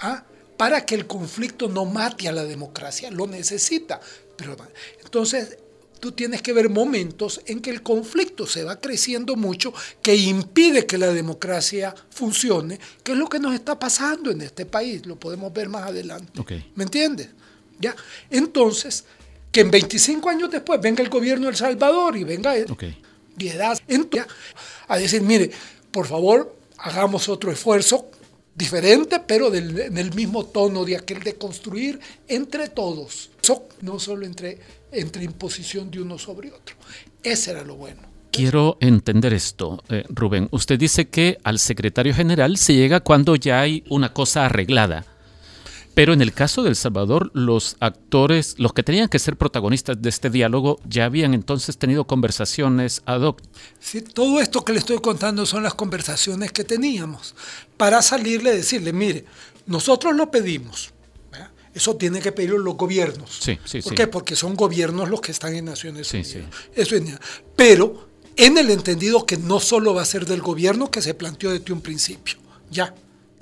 ¿ah? 0.00 0.24
para 0.56 0.84
que 0.84 0.94
el 0.94 1.06
conflicto 1.06 1.68
no 1.68 1.84
mate 1.84 2.28
a 2.28 2.32
la 2.32 2.44
democracia. 2.44 3.10
Lo 3.10 3.26
necesita. 3.26 4.00
Pero, 4.36 4.56
entonces, 5.02 5.58
tú 6.00 6.12
tienes 6.12 6.42
que 6.42 6.52
ver 6.52 6.68
momentos 6.68 7.40
en 7.46 7.60
que 7.60 7.70
el 7.70 7.82
conflicto 7.82 8.46
se 8.46 8.64
va 8.64 8.80
creciendo 8.80 9.36
mucho, 9.36 9.72
que 10.02 10.16
impide 10.16 10.86
que 10.86 10.98
la 10.98 11.12
democracia 11.12 11.94
funcione, 12.10 12.78
que 13.02 13.12
es 13.12 13.18
lo 13.18 13.28
que 13.28 13.38
nos 13.38 13.54
está 13.54 13.78
pasando 13.78 14.30
en 14.30 14.42
este 14.42 14.66
país, 14.66 15.06
lo 15.06 15.16
podemos 15.16 15.52
ver 15.52 15.68
más 15.68 15.84
adelante. 15.84 16.32
¿Me 16.74 16.84
entiendes? 16.84 17.28
¿Ya? 17.80 17.94
Entonces, 18.28 19.04
que 19.50 19.60
en 19.60 19.70
25 19.70 20.28
años 20.28 20.50
después 20.50 20.80
venga 20.80 21.02
el 21.02 21.08
gobierno 21.08 21.46
de 21.46 21.52
El 21.52 21.56
Salvador 21.56 22.16
y 22.16 22.24
venga 22.24 22.54
okay. 22.68 23.00
A 24.88 24.98
decir, 24.98 25.22
mire, 25.22 25.50
por 25.90 26.06
favor, 26.06 26.56
hagamos 26.78 27.28
otro 27.28 27.50
esfuerzo 27.50 28.10
diferente, 28.54 29.20
pero 29.26 29.50
del, 29.50 29.78
en 29.78 29.98
el 29.98 30.14
mismo 30.14 30.46
tono 30.46 30.84
de 30.84 30.96
aquel 30.96 31.22
de 31.22 31.34
construir 31.34 31.98
entre 32.28 32.68
todos, 32.68 33.30
no 33.80 33.98
solo 33.98 34.24
entre, 34.26 34.58
entre 34.92 35.24
imposición 35.24 35.90
de 35.90 36.00
uno 36.00 36.18
sobre 36.18 36.52
otro. 36.52 36.76
Ese 37.22 37.50
era 37.50 37.64
lo 37.64 37.76
bueno. 37.76 38.14
Quiero 38.30 38.76
entender 38.80 39.32
esto, 39.32 39.82
eh, 39.88 40.04
Rubén. 40.08 40.48
Usted 40.50 40.78
dice 40.78 41.08
que 41.08 41.38
al 41.44 41.60
secretario 41.60 42.12
general 42.12 42.56
se 42.56 42.74
llega 42.74 43.00
cuando 43.00 43.36
ya 43.36 43.60
hay 43.60 43.84
una 43.88 44.12
cosa 44.12 44.46
arreglada. 44.46 45.06
Pero 45.94 46.12
en 46.12 46.20
el 46.20 46.32
caso 46.32 46.62
de 46.62 46.70
El 46.70 46.76
Salvador, 46.76 47.30
los 47.34 47.76
actores, 47.78 48.56
los 48.58 48.72
que 48.72 48.82
tenían 48.82 49.08
que 49.08 49.20
ser 49.20 49.36
protagonistas 49.36 50.00
de 50.02 50.08
este 50.08 50.28
diálogo, 50.28 50.80
ya 50.88 51.04
habían 51.04 51.34
entonces 51.34 51.78
tenido 51.78 52.04
conversaciones 52.06 53.02
ad 53.06 53.22
hoc. 53.22 53.40
Sí, 53.78 54.02
todo 54.02 54.40
esto 54.40 54.64
que 54.64 54.72
le 54.72 54.80
estoy 54.80 54.98
contando 54.98 55.46
son 55.46 55.62
las 55.62 55.74
conversaciones 55.74 56.50
que 56.50 56.64
teníamos 56.64 57.34
para 57.76 58.02
salirle 58.02 58.54
y 58.54 58.56
decirle, 58.56 58.92
mire, 58.92 59.24
nosotros 59.66 60.14
lo 60.16 60.30
pedimos. 60.30 60.90
Eso 61.72 61.96
tiene 61.96 62.20
que 62.20 62.30
pedirlo 62.30 62.58
los 62.58 62.76
gobiernos. 62.76 63.36
Sí, 63.40 63.58
sí, 63.64 63.82
¿Por 63.82 63.96
qué? 63.96 64.06
Porque 64.06 64.36
son 64.36 64.54
gobiernos 64.54 65.08
los 65.10 65.20
que 65.20 65.32
están 65.32 65.56
en 65.56 65.64
Naciones 65.64 66.12
Unidas. 66.12 66.44
Eso 66.74 66.94
es, 66.94 67.02
pero 67.56 68.08
en 68.36 68.58
el 68.58 68.70
entendido 68.70 69.26
que 69.26 69.36
no 69.36 69.58
solo 69.58 69.92
va 69.92 70.02
a 70.02 70.04
ser 70.04 70.24
del 70.24 70.40
gobierno 70.40 70.90
que 70.92 71.02
se 71.02 71.14
planteó 71.14 71.50
desde 71.50 71.72
un 71.72 71.80
principio. 71.80 72.36
Ya 72.70 72.94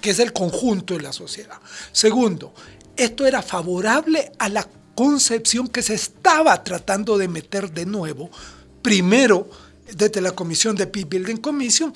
que 0.03 0.11
es 0.11 0.19
el 0.19 0.35
conjunto 0.35 0.95
de 0.95 1.03
la 1.03 1.13
sociedad. 1.13 1.59
Segundo, 1.93 2.53
esto 2.97 3.25
era 3.25 3.41
favorable 3.41 4.33
a 4.39 4.51
la 4.51 4.69
concepción 4.95 5.69
que 5.69 5.81
se 5.81 5.95
estaba 5.95 6.63
tratando 6.63 7.17
de 7.17 7.29
meter 7.29 7.73
de 7.73 7.87
nuevo, 7.87 8.31
primero 8.83 9.49
desde 9.97 10.21
la 10.21 10.33
comisión 10.33 10.77
de 10.77 10.87
Peace 10.87 11.09
Building 11.09 11.37
Commission, 11.37 11.93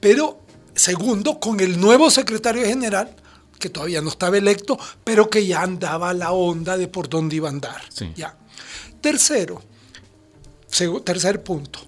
pero 0.00 0.40
segundo 0.74 1.38
con 1.38 1.60
el 1.60 1.78
nuevo 1.78 2.10
secretario 2.10 2.64
general, 2.64 3.14
que 3.58 3.68
todavía 3.68 4.00
no 4.00 4.08
estaba 4.08 4.38
electo, 4.38 4.78
pero 5.04 5.28
que 5.28 5.46
ya 5.46 5.62
andaba 5.62 6.14
la 6.14 6.32
onda 6.32 6.78
de 6.78 6.88
por 6.88 7.08
dónde 7.08 7.36
iba 7.36 7.48
a 7.48 7.52
andar. 7.52 7.82
Ya. 8.16 8.36
Tercero, 9.00 9.62
tercer 11.04 11.42
punto, 11.42 11.80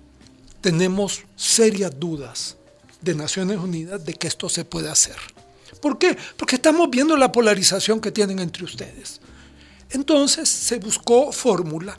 tenemos 0.60 1.22
serias 1.34 1.98
dudas 1.98 2.56
de 3.00 3.14
Naciones 3.14 3.58
Unidas 3.58 4.04
de 4.04 4.14
que 4.14 4.28
esto 4.28 4.48
se 4.48 4.64
puede 4.64 4.90
hacer. 4.90 5.16
¿Por 5.82 5.98
qué? 5.98 6.16
Porque 6.36 6.56
estamos 6.56 6.88
viendo 6.88 7.16
la 7.16 7.32
polarización 7.32 8.00
que 8.00 8.12
tienen 8.12 8.38
entre 8.38 8.64
ustedes. 8.64 9.20
Entonces 9.90 10.48
se 10.48 10.78
buscó 10.78 11.32
fórmula 11.32 11.98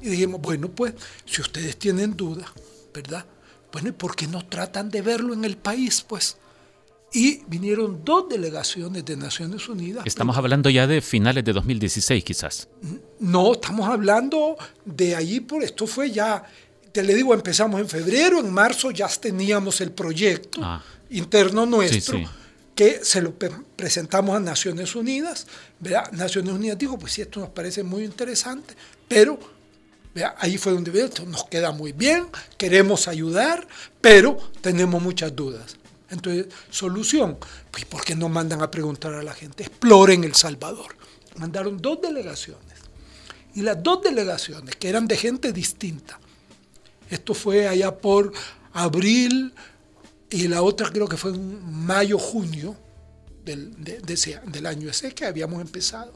y 0.00 0.10
dijimos, 0.10 0.40
bueno, 0.40 0.68
pues 0.68 0.94
si 1.26 1.42
ustedes 1.42 1.76
tienen 1.76 2.16
duda, 2.16 2.46
¿verdad? 2.94 3.26
Bueno, 3.72 3.88
¿y 3.88 3.92
por 3.92 4.14
qué 4.14 4.28
no 4.28 4.46
tratan 4.46 4.88
de 4.88 5.02
verlo 5.02 5.34
en 5.34 5.44
el 5.44 5.56
país? 5.56 6.04
Pues. 6.06 6.36
Y 7.12 7.42
vinieron 7.48 8.04
dos 8.04 8.28
delegaciones 8.28 9.04
de 9.04 9.16
Naciones 9.16 9.68
Unidas. 9.68 10.04
Estamos 10.06 10.36
hablando 10.36 10.70
ya 10.70 10.86
de 10.86 11.00
finales 11.00 11.44
de 11.44 11.52
2016, 11.52 12.22
quizás. 12.22 12.68
No, 13.18 13.52
estamos 13.52 13.88
hablando 13.88 14.56
de 14.84 15.16
allí, 15.16 15.40
por 15.40 15.64
esto 15.64 15.88
fue 15.88 16.12
ya, 16.12 16.44
te 16.92 17.02
le 17.02 17.14
digo, 17.14 17.34
empezamos 17.34 17.80
en 17.80 17.88
febrero, 17.88 18.38
en 18.38 18.52
marzo 18.52 18.92
ya 18.92 19.08
teníamos 19.08 19.80
el 19.80 19.90
proyecto 19.90 20.60
ah. 20.62 20.82
interno 21.10 21.66
nuestro. 21.66 22.18
Sí, 22.18 22.24
sí 22.24 22.30
que 22.74 23.04
se 23.04 23.22
lo 23.22 23.34
presentamos 23.76 24.36
a 24.36 24.40
Naciones 24.40 24.94
Unidas. 24.96 25.46
Naciones 26.12 26.52
Unidas 26.52 26.78
dijo, 26.78 26.98
pues 26.98 27.12
sí, 27.12 27.22
esto 27.22 27.40
nos 27.40 27.50
parece 27.50 27.82
muy 27.82 28.04
interesante, 28.04 28.74
pero 29.08 29.38
ahí 30.38 30.58
fue 30.58 30.72
donde 30.72 31.04
esto 31.04 31.24
nos 31.26 31.44
queda 31.44 31.72
muy 31.72 31.92
bien, 31.92 32.26
queremos 32.56 33.08
ayudar, 33.08 33.66
pero 34.00 34.36
tenemos 34.60 35.02
muchas 35.02 35.34
dudas. 35.34 35.76
Entonces, 36.10 36.46
solución, 36.70 37.38
pues 37.70 37.84
¿por 37.84 38.04
qué 38.04 38.14
no 38.14 38.28
mandan 38.28 38.62
a 38.62 38.70
preguntar 38.70 39.14
a 39.14 39.22
la 39.22 39.34
gente? 39.34 39.64
Exploren 39.64 40.22
El 40.22 40.34
Salvador. 40.34 40.96
Mandaron 41.36 41.78
dos 41.78 42.00
delegaciones. 42.00 42.62
Y 43.54 43.62
las 43.62 43.82
dos 43.82 44.02
delegaciones, 44.02 44.76
que 44.76 44.88
eran 44.88 45.06
de 45.06 45.16
gente 45.16 45.52
distinta, 45.52 46.18
esto 47.10 47.34
fue 47.34 47.68
allá 47.68 47.96
por 47.96 48.32
abril, 48.72 49.54
y 50.34 50.48
la 50.48 50.62
otra 50.62 50.90
creo 50.90 51.06
que 51.06 51.16
fue 51.16 51.30
en 51.30 51.86
mayo, 51.86 52.18
junio 52.18 52.76
del, 53.44 53.72
del 53.84 54.66
año 54.66 54.90
ese 54.90 55.14
que 55.14 55.24
habíamos 55.26 55.60
empezado. 55.60 56.12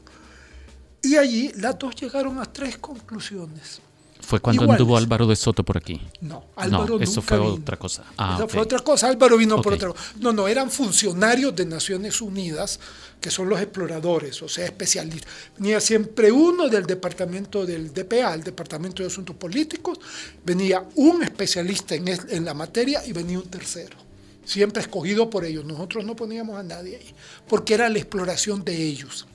Y 1.01 1.15
allí 1.15 1.53
las 1.55 1.79
dos 1.79 1.95
llegaron 1.95 2.37
a 2.39 2.45
tres 2.45 2.77
conclusiones. 2.77 3.79
¿Fue 4.19 4.41
cuando 4.41 4.69
anduvo 4.69 4.97
Álvaro 4.97 5.25
de 5.25 5.37
Soto 5.37 5.63
por 5.63 5.77
aquí? 5.77 6.01
No, 6.19 6.43
Álvaro 6.57 6.97
no, 6.97 7.03
eso 7.03 7.21
fue 7.21 7.39
otra 7.39 7.77
cosa. 7.77 8.03
Ah, 8.17 8.35
eso 8.37 8.49
fue 8.49 8.59
otra 8.59 8.79
cosa, 8.79 9.07
Álvaro 9.07 9.37
vino 9.37 9.61
por 9.61 9.73
otra 9.73 9.89
cosa. 9.89 10.03
No, 10.19 10.33
no, 10.33 10.49
eran 10.49 10.69
funcionarios 10.69 11.55
de 11.55 11.65
Naciones 11.65 12.21
Unidas, 12.21 12.77
que 13.21 13.31
son 13.31 13.47
los 13.47 13.61
exploradores, 13.61 14.41
o 14.43 14.49
sea, 14.49 14.65
especialistas. 14.65 15.31
Venía 15.57 15.79
siempre 15.79 16.29
uno 16.29 16.67
del 16.67 16.85
departamento 16.85 17.65
del 17.65 17.93
DPA, 17.93 18.33
el 18.33 18.43
Departamento 18.43 19.01
de 19.01 19.07
Asuntos 19.07 19.37
Políticos, 19.37 19.97
venía 20.43 20.85
un 20.95 21.23
especialista 21.23 21.95
en, 21.95 22.09
en 22.09 22.43
la 22.43 22.53
materia 22.53 23.01
y 23.05 23.13
venía 23.13 23.39
un 23.39 23.47
tercero 23.47 24.08
siempre 24.49 24.81
escogido 24.81 25.29
por 25.29 25.45
ellos. 25.45 25.63
Nosotros 25.63 26.03
no 26.03 26.15
poníamos 26.15 26.57
a 26.57 26.63
nadie 26.63 26.97
ahí, 26.97 27.13
porque 27.47 27.75
era 27.75 27.87
la 27.87 27.99
exploración 27.99 28.63
de 28.63 28.75
ellos. 28.75 29.27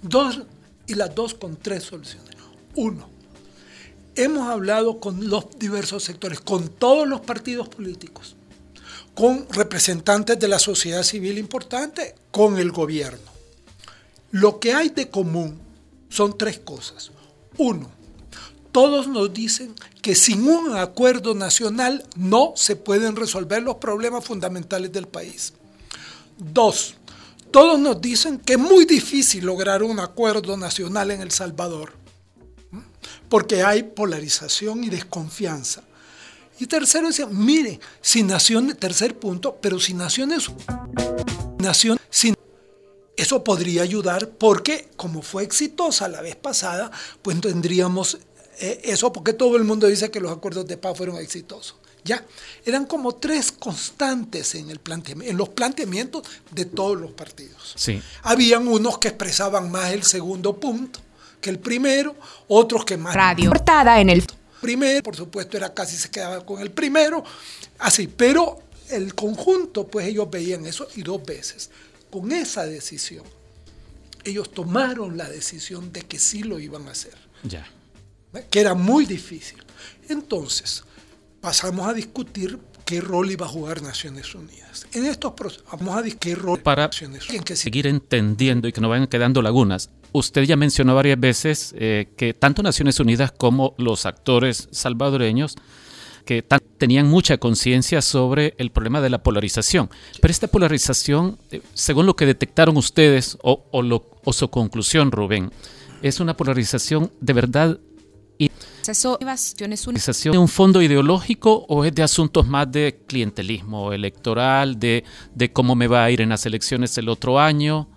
Dos, 0.00 0.42
y 0.86 0.94
las 0.94 1.14
dos 1.14 1.34
con 1.34 1.56
tres 1.56 1.84
soluciones. 1.84 2.30
Uno, 2.74 3.08
hemos 4.14 4.48
hablado 4.48 4.98
con 4.98 5.28
los 5.28 5.46
diversos 5.58 6.04
sectores, 6.04 6.40
con 6.40 6.68
todos 6.68 7.06
los 7.06 7.20
partidos 7.20 7.68
políticos, 7.68 8.34
con 9.14 9.46
representantes 9.50 10.38
de 10.38 10.48
la 10.48 10.58
sociedad 10.58 11.02
civil 11.02 11.36
importante, 11.36 12.14
con 12.30 12.58
el 12.58 12.72
gobierno. 12.72 13.30
Lo 14.30 14.58
que 14.58 14.72
hay 14.72 14.88
de 14.88 15.10
común 15.10 15.60
son 16.08 16.38
tres 16.38 16.58
cosas. 16.60 17.10
Uno, 17.58 17.90
todos 18.72 19.06
nos 19.06 19.32
dicen 19.32 19.74
que 20.00 20.14
sin 20.14 20.48
un 20.48 20.74
acuerdo 20.76 21.34
nacional 21.34 22.04
no 22.16 22.54
se 22.56 22.74
pueden 22.74 23.14
resolver 23.14 23.62
los 23.62 23.76
problemas 23.76 24.24
fundamentales 24.24 24.90
del 24.90 25.06
país. 25.06 25.52
Dos, 26.38 26.96
todos 27.50 27.78
nos 27.78 28.00
dicen 28.00 28.38
que 28.38 28.54
es 28.54 28.58
muy 28.58 28.86
difícil 28.86 29.44
lograr 29.44 29.82
un 29.82 30.00
acuerdo 30.00 30.56
nacional 30.56 31.10
en 31.10 31.20
El 31.20 31.30
Salvador, 31.30 31.92
porque 33.28 33.62
hay 33.62 33.82
polarización 33.82 34.82
y 34.84 34.88
desconfianza. 34.88 35.82
Y 36.58 36.66
tercero, 36.66 37.08
dicen, 37.08 37.28
mire, 37.32 37.78
si 38.00 38.22
naciones, 38.22 38.78
tercer 38.78 39.18
punto, 39.18 39.58
pero 39.60 39.78
si 39.78 39.94
naciones, 39.94 40.46
nación, 41.58 41.98
sin, 42.08 42.34
eso 43.16 43.44
podría 43.44 43.82
ayudar 43.82 44.30
porque 44.30 44.88
como 44.96 45.22
fue 45.22 45.42
exitosa 45.42 46.08
la 46.08 46.22
vez 46.22 46.36
pasada, 46.36 46.90
pues 47.20 47.40
tendríamos 47.40 48.18
eh, 48.62 48.80
eso 48.84 49.12
porque 49.12 49.32
todo 49.32 49.56
el 49.56 49.64
mundo 49.64 49.88
dice 49.88 50.12
que 50.12 50.20
los 50.20 50.30
acuerdos 50.30 50.68
de 50.68 50.76
paz 50.76 50.96
fueron 50.96 51.16
exitosos. 51.16 51.74
Ya, 52.04 52.24
eran 52.64 52.86
como 52.86 53.16
tres 53.16 53.50
constantes 53.50 54.54
en, 54.54 54.70
el 54.70 54.80
en 55.22 55.36
los 55.36 55.48
planteamientos 55.48 56.22
de 56.52 56.66
todos 56.66 57.00
los 57.00 57.10
partidos. 57.10 57.74
Sí. 57.74 58.00
Habían 58.22 58.68
unos 58.68 58.98
que 58.98 59.08
expresaban 59.08 59.68
más 59.72 59.90
el 59.90 60.04
segundo 60.04 60.60
punto 60.60 61.00
que 61.40 61.50
el 61.50 61.58
primero, 61.58 62.14
otros 62.46 62.84
que 62.84 62.96
más... 62.96 63.16
Radio. 63.16 63.50
Portada 63.50 64.00
en 64.00 64.10
el... 64.10 64.24
Primero, 64.60 65.02
por 65.02 65.16
supuesto, 65.16 65.56
era 65.56 65.74
casi 65.74 65.96
se 65.96 66.08
quedaba 66.08 66.46
con 66.46 66.62
el 66.62 66.70
primero, 66.70 67.24
así, 67.80 68.06
pero 68.06 68.62
el 68.90 69.12
conjunto, 69.16 69.88
pues 69.88 70.06
ellos 70.06 70.30
veían 70.30 70.66
eso 70.66 70.86
y 70.94 71.02
dos 71.02 71.24
veces. 71.24 71.68
Con 72.12 72.30
esa 72.30 72.64
decisión, 72.64 73.24
ellos 74.22 74.52
tomaron 74.52 75.16
la 75.16 75.28
decisión 75.28 75.92
de 75.92 76.02
que 76.02 76.20
sí 76.20 76.44
lo 76.44 76.60
iban 76.60 76.86
a 76.86 76.92
hacer. 76.92 77.16
Ya 77.42 77.68
que 78.50 78.60
era 78.60 78.74
muy 78.74 79.06
difícil. 79.06 79.62
Entonces, 80.08 80.84
pasamos 81.40 81.86
a 81.86 81.92
discutir 81.92 82.58
qué 82.84 83.00
rol 83.00 83.30
iba 83.30 83.46
a 83.46 83.48
jugar 83.48 83.82
Naciones 83.82 84.34
Unidas. 84.34 84.86
En 84.92 85.06
estos 85.06 85.32
procesos, 85.32 85.64
vamos 85.70 85.96
a 85.96 86.02
discutir 86.02 86.36
qué 86.36 86.40
rol 86.40 86.60
para 86.60 86.86
Naciones 86.86 87.28
Unidas. 87.28 87.44
Que 87.44 87.56
seguir 87.56 87.86
entendiendo 87.86 88.68
y 88.68 88.72
que 88.72 88.80
no 88.80 88.88
vayan 88.88 89.06
quedando 89.06 89.42
lagunas. 89.42 89.90
Usted 90.12 90.42
ya 90.42 90.56
mencionó 90.56 90.94
varias 90.94 91.18
veces 91.18 91.74
eh, 91.78 92.08
que 92.16 92.34
tanto 92.34 92.62
Naciones 92.62 93.00
Unidas 93.00 93.32
como 93.32 93.74
los 93.78 94.04
actores 94.06 94.68
salvadoreños 94.70 95.56
que 96.24 96.44
tenían 96.78 97.08
mucha 97.08 97.38
conciencia 97.38 98.00
sobre 98.00 98.54
el 98.58 98.70
problema 98.70 99.00
de 99.00 99.10
la 99.10 99.22
polarización. 99.22 99.90
Pero 100.20 100.30
esta 100.30 100.46
polarización, 100.46 101.38
eh, 101.50 101.62
según 101.74 102.06
lo 102.06 102.14
que 102.14 102.26
detectaron 102.26 102.76
ustedes 102.76 103.38
o, 103.42 103.82
lo, 103.82 104.10
o 104.24 104.32
su 104.32 104.48
conclusión, 104.48 105.10
Rubén, 105.10 105.50
es 106.02 106.20
una 106.20 106.36
polarización 106.36 107.10
de 107.20 107.32
verdad 107.32 107.80
y 108.44 108.50
¿Eso 108.88 109.18
es 109.20 110.22
de 110.24 110.38
un 110.38 110.48
fondo 110.48 110.82
ideológico 110.82 111.64
o 111.68 111.84
es 111.84 111.94
de 111.94 112.02
asuntos 112.02 112.46
más 112.46 112.70
de 112.70 113.00
clientelismo 113.06 113.92
electoral, 113.92 114.78
de, 114.78 115.04
de 115.34 115.52
cómo 115.52 115.74
me 115.74 115.86
va 115.86 116.04
a 116.04 116.10
ir 116.10 116.20
en 116.20 116.30
las 116.30 116.46
elecciones 116.46 116.98
el 116.98 117.08
otro 117.08 117.38
año? 117.38 117.88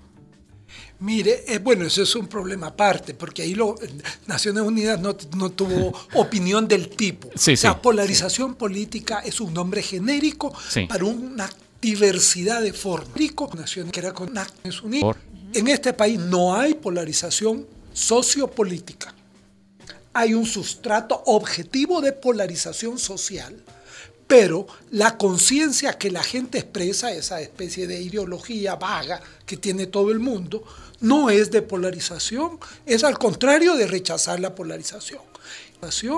Mire, 0.99 1.43
eh, 1.47 1.59
bueno, 1.59 1.85
eso 1.85 2.03
es 2.03 2.15
un 2.15 2.27
problema 2.27 2.67
aparte, 2.67 3.13
porque 3.13 3.41
ahí 3.41 3.53
lo, 3.53 3.75
Naciones 4.27 4.63
Unidas 4.63 4.99
no, 4.99 5.15
tuvo 5.15 5.93
opinión 6.13 6.67
del 6.67 6.89
tipo. 6.89 7.29
Sí, 7.35 7.53
o 7.53 7.57
sea, 7.57 7.81
polarización 7.81 8.55
política 8.55 9.19
es 9.19 9.41
un 9.41 9.53
nombre 9.53 9.81
genérico 9.81 10.53
para 10.87 11.03
una 11.03 11.49
diversidad 11.81 12.61
de 12.61 12.73
formas. 12.73 13.09
Naciones 13.55 13.91
que 13.91 13.99
era 13.99 14.13
con 14.13 14.33
Naciones 14.33 14.81
Unidas. 14.81 15.15
En 15.53 15.67
este 15.67 15.93
país 15.93 16.19
no 16.19 16.55
hay 16.55 16.75
polarización 16.75 17.65
sociopolítica. 17.93 19.14
Hay 20.15 20.33
un 20.33 20.45
sustrato 20.45 21.21
objetivo 21.25 22.01
de 22.01 22.13
polarización 22.13 22.97
social 22.97 23.63
pero 24.27 24.65
la 24.91 25.17
conciencia 25.17 25.97
que 25.97 26.09
la 26.09 26.23
gente 26.23 26.57
expresa, 26.57 27.11
esa 27.11 27.41
especie 27.41 27.85
de 27.85 28.01
ideología 28.01 28.75
vaga 28.75 29.21
que 29.45 29.57
tiene 29.57 29.85
todo 29.85 30.11
el 30.11 30.19
mundo, 30.19 30.63
no 30.99 31.29
es 31.29 31.51
de 31.51 31.61
polarización, 31.61 32.59
es 32.85 33.03
al 33.03 33.19
contrario 33.19 33.75
de 33.75 33.85
rechazar 33.85 34.39
la 34.39 34.55
polarización. 34.55 35.21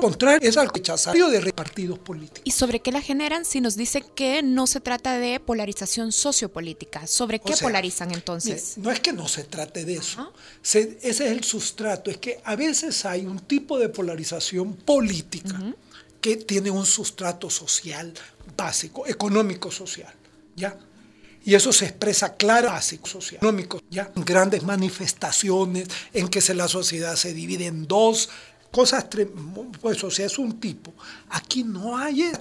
Contrario, 0.02 0.48
es 0.48 0.58
al 0.58 0.70
rechazario 0.70 1.30
de 1.30 1.54
partidos 1.54 2.00
políticos. 2.00 2.42
¿Y 2.44 2.52
sobre 2.52 2.80
qué 2.80 2.92
la 2.92 3.02
generan 3.02 3.46
si 3.46 3.62
nos 3.62 3.76
dicen 3.76 4.04
que 4.16 4.44
no 4.44 4.68
se 4.68 4.80
trata 4.80 5.18
de 5.18 5.40
polarización 5.40 6.12
sociopolítica? 6.12 7.08
¿Sobre 7.08 7.40
qué 7.40 7.56
polarizan 7.58 8.14
entonces? 8.14 8.78
no 8.78 8.92
es 8.92 9.00
que 9.00 9.14
no 9.14 9.28
se 9.28 9.44
trate 9.44 9.86
de 9.86 9.96
eso. 9.96 10.32
ese 10.64 10.98
es 11.02 11.20
el 11.20 11.44
sustrato. 11.44 12.12
Es 12.12 12.18
que 12.18 12.40
a 12.44 12.56
veces 12.56 13.06
hay 13.06 13.26
un 13.26 13.40
tipo 13.40 13.78
de 13.78 13.90
polarización 13.90 14.74
política 14.74 15.60
que 16.22 16.38
tiene 16.38 16.72
un 16.72 16.86
sustrato 16.86 17.50
social 17.50 18.14
básico, 18.56 19.06
económico 19.08 19.72
social. 19.72 20.14
¿Ya? 20.56 20.78
Y 21.48 21.56
eso 21.56 21.72
se 21.72 21.86
expresa 21.86 22.36
claro, 22.36 22.68
básico, 22.68 23.08
social, 23.08 23.38
económico, 23.38 23.82
ya, 23.90 24.12
en 24.14 24.26
grandes 24.26 24.64
manifestaciones 24.64 25.88
en 26.14 26.28
que 26.28 26.42
la 26.54 26.68
sociedad 26.68 27.16
se 27.16 27.34
divide 27.34 27.68
en 27.68 27.88
dos 27.88 28.30
cosas, 28.72 29.06
pues, 29.82 30.04
o 30.04 30.12
sea, 30.12 30.26
es 30.26 30.38
un 30.38 30.60
tipo. 30.60 30.94
Aquí 31.30 31.64
no 31.64 31.98
hay, 31.98 32.32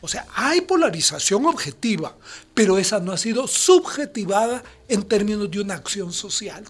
o 0.00 0.08
sea, 0.08 0.26
hay 0.34 0.62
polarización 0.62 1.46
objetiva, 1.46 2.16
pero 2.54 2.78
esa 2.78 3.00
no 3.00 3.12
ha 3.12 3.18
sido 3.18 3.46
subjetivada 3.46 4.62
en 4.88 5.02
términos 5.02 5.50
de 5.50 5.60
una 5.60 5.74
acción 5.74 6.12
social 6.12 6.64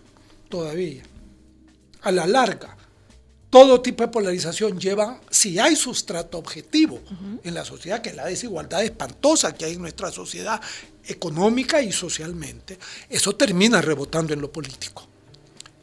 todavía. 0.49 1.03
A 2.03 2.11
la 2.11 2.27
larga, 2.27 2.77
todo 3.51 3.81
tipo 3.81 4.05
de 4.05 4.09
polarización 4.09 4.79
lleva, 4.79 5.21
si 5.29 5.59
hay 5.59 5.75
sustrato 5.77 6.39
objetivo 6.39 7.01
en 7.43 7.53
la 7.53 7.65
sociedad, 7.65 8.01
que 8.01 8.11
es 8.11 8.17
la 8.17 8.27
desigualdad 8.27 8.85
espantosa 8.85 9.55
que 9.55 9.65
hay 9.65 9.73
en 9.75 9.83
nuestra 9.83 10.13
sociedad 10.13 10.61
económica 11.05 11.83
y 11.83 11.93
socialmente, 11.93 12.79
eso 13.09 13.35
termina 13.35 13.81
rebotando 13.83 14.33
en 14.33 14.41
lo 14.41 14.53
político. 14.53 15.10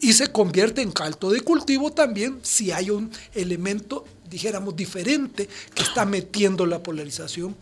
Y 0.07 0.13
se 0.13 0.31
convierte 0.31 0.81
en 0.81 0.93
caldo 0.93 1.31
de 1.31 1.41
cultivo 1.41 1.91
también 1.91 2.39
si 2.41 2.71
hay 2.71 2.91
un 2.91 3.11
elemento, 3.33 4.05
dijéramos, 4.29 4.73
diferente 4.73 5.49
que 5.75 5.83
está 5.83 6.05
metiendo 6.05 6.65
la 6.65 6.81
polarización. 6.81 7.57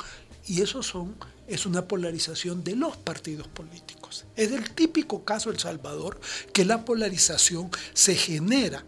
Y 0.45 0.61
eso 0.61 0.83
son, 0.83 1.15
es 1.47 1.65
una 1.65 1.87
polarización 1.87 2.63
de 2.63 2.75
los 2.75 2.97
partidos 2.97 3.47
políticos. 3.47 4.25
Es 4.35 4.51
el 4.51 4.69
típico 4.75 5.25
caso 5.25 5.49
El 5.49 5.57
Salvador 5.57 6.19
que 6.53 6.65
la 6.65 6.85
polarización 6.85 7.71
se 7.95 8.13
genera 8.13 8.85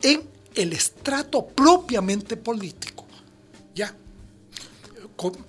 en 0.00 0.22
el 0.54 0.72
estrato 0.72 1.48
propiamente 1.48 2.36
político. 2.36 3.08
¿Ya? 3.74 3.92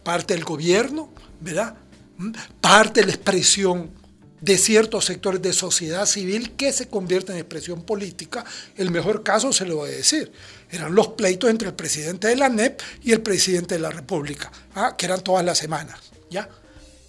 Parte 0.02 0.34
del 0.34 0.46
gobierno, 0.46 1.10
¿verdad? 1.40 1.78
¿Mm? 2.18 2.32
Parte 2.60 3.02
de 3.02 3.06
la 3.06 3.14
expresión 3.14 3.99
de 4.42 4.58
ciertos 4.58 5.06
sectores 5.06 5.42
de 5.42 5.54
sociedad 5.54 6.06
civil 6.06 6.52
que 6.52 6.72
se 6.72 6.88
convierten 6.88 7.36
en 7.36 7.42
expresión 7.42 7.82
política. 7.84 8.46
El 8.76 8.92
mejor 8.92 9.24
caso 9.24 9.52
se 9.52 9.66
lo 9.66 9.78
voy 9.78 9.92
a 9.92 9.96
decir. 9.96 10.32
Eran 10.72 10.94
los 10.94 11.10
pleitos 11.10 11.50
entre 11.50 11.70
el 11.70 11.74
presidente 11.74 12.28
de 12.28 12.36
la 12.36 12.50
NEP 12.50 12.80
y 13.04 13.12
el 13.12 13.22
presidente 13.22 13.76
de 13.76 13.82
la 13.82 13.90
República, 13.90 14.52
¿ah? 14.76 14.96
que 14.98 15.06
eran 15.06 15.22
todas 15.22 15.44
las 15.44 15.58
semanas. 15.58 16.00
¿ya? 16.30 16.48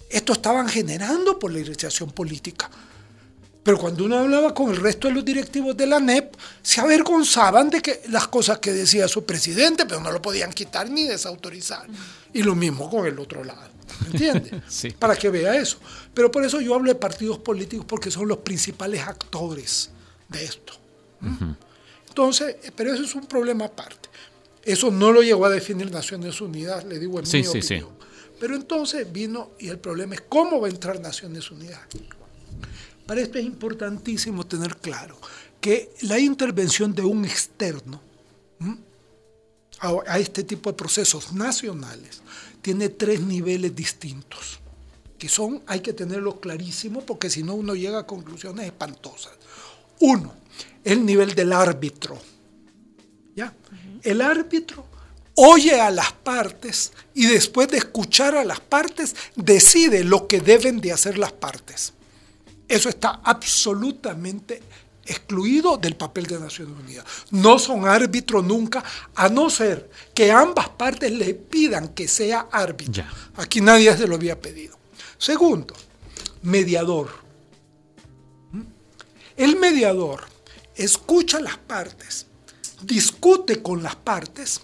Esto 0.09 0.33
estaban 0.33 0.67
generando 0.67 1.39
polarización 1.39 2.11
política. 2.11 2.69
Pero 3.63 3.77
cuando 3.77 4.05
uno 4.05 4.17
hablaba 4.17 4.55
con 4.55 4.71
el 4.71 4.77
resto 4.77 5.07
de 5.07 5.13
los 5.13 5.23
directivos 5.23 5.77
de 5.77 5.85
la 5.85 5.99
NEP, 5.99 6.33
se 6.63 6.81
avergonzaban 6.81 7.69
de 7.69 7.79
que 7.81 8.01
las 8.09 8.27
cosas 8.27 8.57
que 8.57 8.73
decía 8.73 9.07
su 9.07 9.23
presidente, 9.23 9.85
pero 9.85 10.01
no 10.01 10.11
lo 10.11 10.21
podían 10.21 10.51
quitar 10.51 10.89
ni 10.89 11.03
desautorizar. 11.03 11.85
Y 12.33 12.41
lo 12.41 12.55
mismo 12.55 12.89
con 12.89 13.05
el 13.05 13.19
otro 13.19 13.43
lado. 13.43 13.69
¿Entiende? 14.11 14.61
sí. 14.67 14.91
Para 14.91 15.15
que 15.15 15.29
vea 15.29 15.55
eso. 15.55 15.77
Pero 16.13 16.31
por 16.31 16.43
eso 16.43 16.59
yo 16.61 16.75
hablo 16.75 16.89
de 16.89 16.95
partidos 16.95 17.39
políticos 17.39 17.85
porque 17.87 18.11
son 18.11 18.27
los 18.27 18.37
principales 18.39 19.01
actores 19.01 19.89
de 20.29 20.43
esto. 20.43 20.73
Entonces, 22.07 22.55
pero 22.75 22.93
eso 22.93 23.03
es 23.03 23.15
un 23.15 23.25
problema 23.25 23.65
aparte. 23.65 24.09
Eso 24.63 24.91
no 24.91 25.11
lo 25.11 25.21
llegó 25.21 25.45
a 25.45 25.49
definir 25.49 25.91
Naciones 25.91 26.41
Unidas, 26.41 26.83
le 26.85 26.99
digo 26.99 27.19
en 27.19 27.25
mi 27.31 27.47
opinión. 27.47 27.89
Pero 28.39 28.55
entonces 28.55 29.11
vino 29.11 29.51
y 29.59 29.69
el 29.69 29.77
problema 29.77 30.15
es 30.15 30.21
cómo 30.21 30.59
va 30.59 30.67
a 30.67 30.71
entrar 30.71 30.99
Naciones 30.99 31.51
Unidas 31.51 31.79
para 33.11 33.23
esto 33.23 33.39
es 33.39 33.45
importantísimo 33.45 34.45
tener 34.45 34.77
claro 34.77 35.17
que 35.59 35.93
la 36.03 36.17
intervención 36.17 36.95
de 36.95 37.01
un 37.01 37.25
externo 37.25 38.01
a, 39.79 40.17
este 40.17 40.45
tipo 40.45 40.71
de 40.71 40.77
procesos 40.77 41.33
nacionales 41.33 42.21
tiene 42.61 42.89
tres 42.89 43.21
niveles 43.21 43.75
distintos, 43.75 44.59
que 45.17 45.29
son, 45.29 45.63
hay 45.67 45.81
que 45.81 45.93
tenerlo 45.93 46.39
clarísimo 46.39 47.01
porque 47.01 47.29
si 47.29 47.43
no 47.43 47.53
uno 47.55 47.75
llega 47.75 47.99
a 47.99 48.07
conclusiones 48.07 48.65
espantosas. 48.65 49.33
Uno, 49.99 50.33
el 50.83 51.05
nivel 51.05 51.35
del 51.35 51.53
árbitro. 51.53 52.17
¿ya? 53.35 53.53
El 54.03 54.21
árbitro 54.21 54.85
oye 55.35 55.79
a 55.79 55.91
las 55.91 56.11
partes 56.11 56.91
y 57.13 57.25
después 57.25 57.67
de 57.69 57.77
escuchar 57.77 58.35
a 58.35 58.43
las 58.43 58.59
partes 58.59 59.15
decide 59.35 60.03
lo 60.03 60.27
que 60.27 60.39
deben 60.39 60.81
de 60.81 60.91
hacer 60.91 61.17
las 61.17 61.31
partes. 61.31 61.93
Eso 62.67 62.89
está 62.89 63.21
absolutamente 63.23 64.61
excluido 65.05 65.77
del 65.77 65.95
papel 65.95 66.25
de 66.25 66.39
Naciones 66.39 66.77
Unidas. 66.79 67.05
No 67.31 67.57
son 67.59 67.87
árbitros 67.87 68.43
nunca, 68.43 68.83
a 69.15 69.29
no 69.29 69.49
ser 69.49 69.89
que 70.13 70.31
ambas 70.31 70.69
partes 70.69 71.11
le 71.11 71.33
pidan 71.33 71.89
que 71.89 72.07
sea 72.07 72.47
árbitro. 72.51 73.03
Aquí 73.35 73.61
nadie 73.61 73.95
se 73.97 74.07
lo 74.07 74.15
había 74.15 74.39
pedido. 74.39 74.77
Segundo, 75.17 75.73
mediador. 76.43 77.09
¿Mm? 78.51 78.61
El 79.37 79.55
mediador 79.57 80.23
escucha 80.75 81.39
las 81.39 81.57
partes, 81.57 82.25
discute 82.81 83.61
con 83.61 83.83
las 83.83 83.95
partes, 83.95 84.61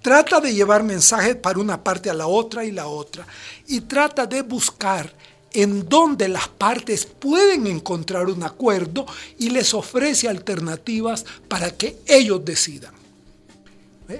trata 0.00 0.40
de 0.40 0.54
llevar 0.54 0.82
mensajes 0.82 1.36
para 1.36 1.58
una 1.58 1.82
parte 1.82 2.08
a 2.08 2.14
la 2.14 2.26
otra 2.26 2.64
y 2.64 2.70
la 2.70 2.86
otra, 2.86 3.26
y 3.66 3.82
trata 3.82 4.26
de 4.26 4.42
buscar 4.42 5.12
en 5.52 5.88
donde 5.88 6.28
las 6.28 6.48
partes 6.48 7.06
pueden 7.06 7.66
encontrar 7.66 8.26
un 8.26 8.42
acuerdo 8.42 9.06
y 9.38 9.50
les 9.50 9.74
ofrece 9.74 10.28
alternativas 10.28 11.24
para 11.48 11.70
que 11.70 11.98
ellos 12.06 12.44
decidan. 12.44 12.94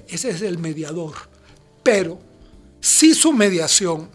Ese 0.06 0.30
es 0.30 0.42
el 0.42 0.58
mediador. 0.58 1.14
Pero 1.82 2.18
si 2.80 3.14
su 3.14 3.32
mediación 3.32 4.08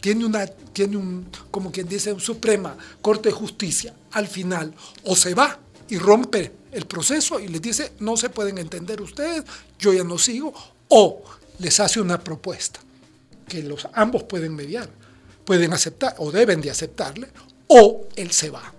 tiene, 0.00 0.24
una, 0.24 0.46
tiene 0.46 0.96
un, 0.96 1.28
como 1.50 1.70
quien 1.70 1.88
dice, 1.88 2.12
un 2.12 2.20
Suprema 2.20 2.76
Corte 3.00 3.28
de 3.30 3.34
Justicia, 3.34 3.94
al 4.12 4.28
final 4.28 4.72
o 5.04 5.16
se 5.16 5.34
va 5.34 5.58
y 5.88 5.98
rompe 5.98 6.52
el 6.70 6.86
proceso 6.86 7.38
y 7.40 7.48
les 7.48 7.60
dice, 7.60 7.92
no 8.00 8.16
se 8.16 8.30
pueden 8.30 8.58
entender 8.58 9.00
ustedes, 9.00 9.44
yo 9.78 9.92
ya 9.92 10.04
no 10.04 10.18
sigo, 10.18 10.52
o 10.88 11.22
les 11.58 11.80
hace 11.80 12.00
una 12.00 12.18
propuesta 12.18 12.80
que 13.52 13.62
los 13.62 13.86
ambos 13.92 14.22
pueden 14.22 14.54
mediar, 14.54 14.88
pueden 15.44 15.74
aceptar 15.74 16.14
o 16.16 16.32
deben 16.32 16.62
de 16.62 16.70
aceptarle, 16.70 17.28
o 17.66 18.08
él 18.16 18.30
se 18.32 18.48
va. 18.48 18.72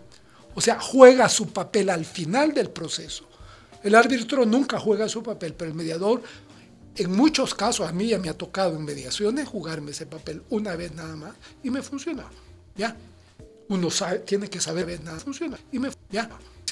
O 0.56 0.62
sea, 0.62 0.80
juega 0.80 1.30
su 1.30 1.54
papel 1.54 1.92
al 1.92 2.06
final 2.06 2.56
del 2.56 2.72
proceso. 2.72 3.30
El 3.84 3.94
árbitro 3.94 4.48
nunca 4.48 4.80
juega 4.80 5.08
su 5.08 5.22
papel, 5.22 5.54
pero 5.54 5.70
el 5.70 5.78
mediador, 5.78 6.24
en 6.96 7.12
muchos 7.12 7.54
casos, 7.54 7.88
a 7.88 7.92
mí 7.92 8.08
ya 8.08 8.18
me 8.18 8.30
ha 8.30 8.34
tocado 8.36 8.76
en 8.76 8.84
mediaciones 8.84 9.48
jugarme 9.48 9.92
ese 9.92 10.08
papel 10.08 10.42
una 10.50 10.76
vez 10.76 10.96
nada 10.96 11.16
más 11.16 11.36
y 11.62 11.70
me 11.70 11.84
funciona. 11.84 12.26
¿Ya? 12.76 12.98
Uno 13.70 13.92
sabe, 13.92 14.20
tiene 14.20 14.50
que 14.50 14.60
saber 14.60 15.00
nada 15.04 15.20
funciona. 15.20 15.60
Y 15.72 15.78
me 15.78 15.92
ya. 16.10 16.28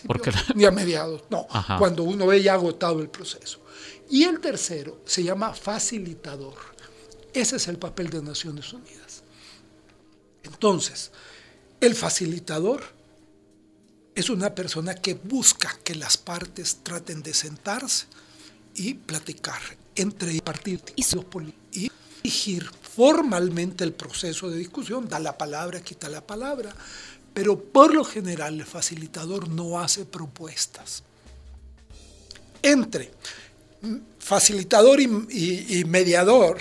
Porque 0.08 0.32
ni 0.56 0.66
a 0.66 0.72
mediados, 0.72 1.26
no. 1.30 1.46
Cuando 1.78 2.02
uno 2.02 2.26
ve 2.26 2.42
ya 2.42 2.56
agotado 2.56 3.00
el 3.00 3.10
proceso. 3.10 3.60
Y 4.10 4.24
el 4.24 4.40
tercero 4.40 5.02
se 5.06 5.24
llama 5.24 5.54
facilitador. 5.54 6.56
Ese 7.34 7.56
es 7.56 7.68
el 7.68 7.78
papel 7.78 8.10
de 8.10 8.22
Naciones 8.22 8.72
Unidas. 8.74 9.24
Entonces, 10.44 11.12
el 11.80 11.96
facilitador 11.96 12.84
es 14.14 14.30
una 14.30 14.54
persona 14.54 14.96
que 14.96 15.14
busca 15.14 15.78
que 15.84 15.96
las 15.96 16.18
partes 16.18 16.80
traten 16.84 17.24
de 17.24 17.34
sentarse 17.34 18.06
y 18.76 18.94
platicar 18.94 19.62
entre 19.96 20.40
partidos 20.42 20.84
y 20.96 21.90
dirigir 22.24 22.70
formalmente 22.96 23.84
el 23.84 23.94
proceso 23.94 24.50
de 24.50 24.58
discusión, 24.58 25.08
da 25.08 25.20
la 25.20 25.38
palabra, 25.38 25.82
quita 25.82 26.10
la 26.10 26.22
palabra, 26.22 26.74
pero 27.34 27.58
por 27.60 27.94
lo 27.94 28.04
general 28.04 28.60
el 28.60 28.66
facilitador 28.66 29.48
no 29.48 29.80
hace 29.80 30.06
propuestas. 30.06 31.04
Entre 32.62 33.12
facilitador 34.20 35.00
y, 35.02 35.84
mediador 35.88 36.60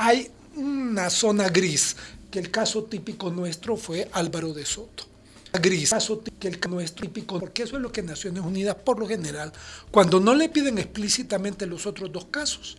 hay 0.00 0.30
una 0.56 1.10
zona 1.10 1.50
gris, 1.50 1.94
que 2.30 2.38
el 2.38 2.50
caso 2.50 2.84
típico 2.84 3.30
nuestro 3.30 3.76
fue 3.76 4.08
Álvaro 4.12 4.54
de 4.54 4.64
Soto. 4.64 5.04
Gris, 5.52 5.90
caso 5.90 6.22
que 6.38 6.48
el 6.48 6.58
nuestro 6.70 7.06
típico, 7.06 7.38
porque 7.38 7.64
eso 7.64 7.76
es 7.76 7.82
lo 7.82 7.92
que 7.92 8.02
Naciones 8.02 8.42
Unidas 8.42 8.76
por 8.76 8.98
lo 8.98 9.06
general, 9.06 9.52
cuando 9.90 10.18
no 10.18 10.34
le 10.34 10.48
piden 10.48 10.78
explícitamente 10.78 11.66
los 11.66 11.84
otros 11.84 12.10
dos 12.10 12.24
casos, 12.30 12.78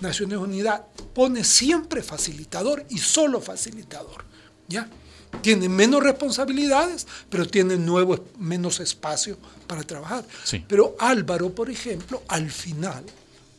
Naciones 0.00 0.38
Unidas 0.38 0.80
pone 1.12 1.44
siempre 1.44 2.02
facilitador 2.02 2.86
y 2.88 2.98
solo 2.98 3.42
facilitador. 3.42 4.24
¿Ya? 4.66 4.88
Tiene 5.42 5.68
menos 5.68 6.02
responsabilidades, 6.02 7.06
pero 7.28 7.46
tiene 7.46 7.76
nuevo, 7.76 8.24
menos 8.38 8.80
espacio 8.80 9.36
para 9.66 9.82
trabajar. 9.82 10.24
Pero 10.66 10.96
Álvaro, 10.98 11.54
por 11.54 11.68
ejemplo, 11.68 12.22
al 12.28 12.50
final 12.50 13.04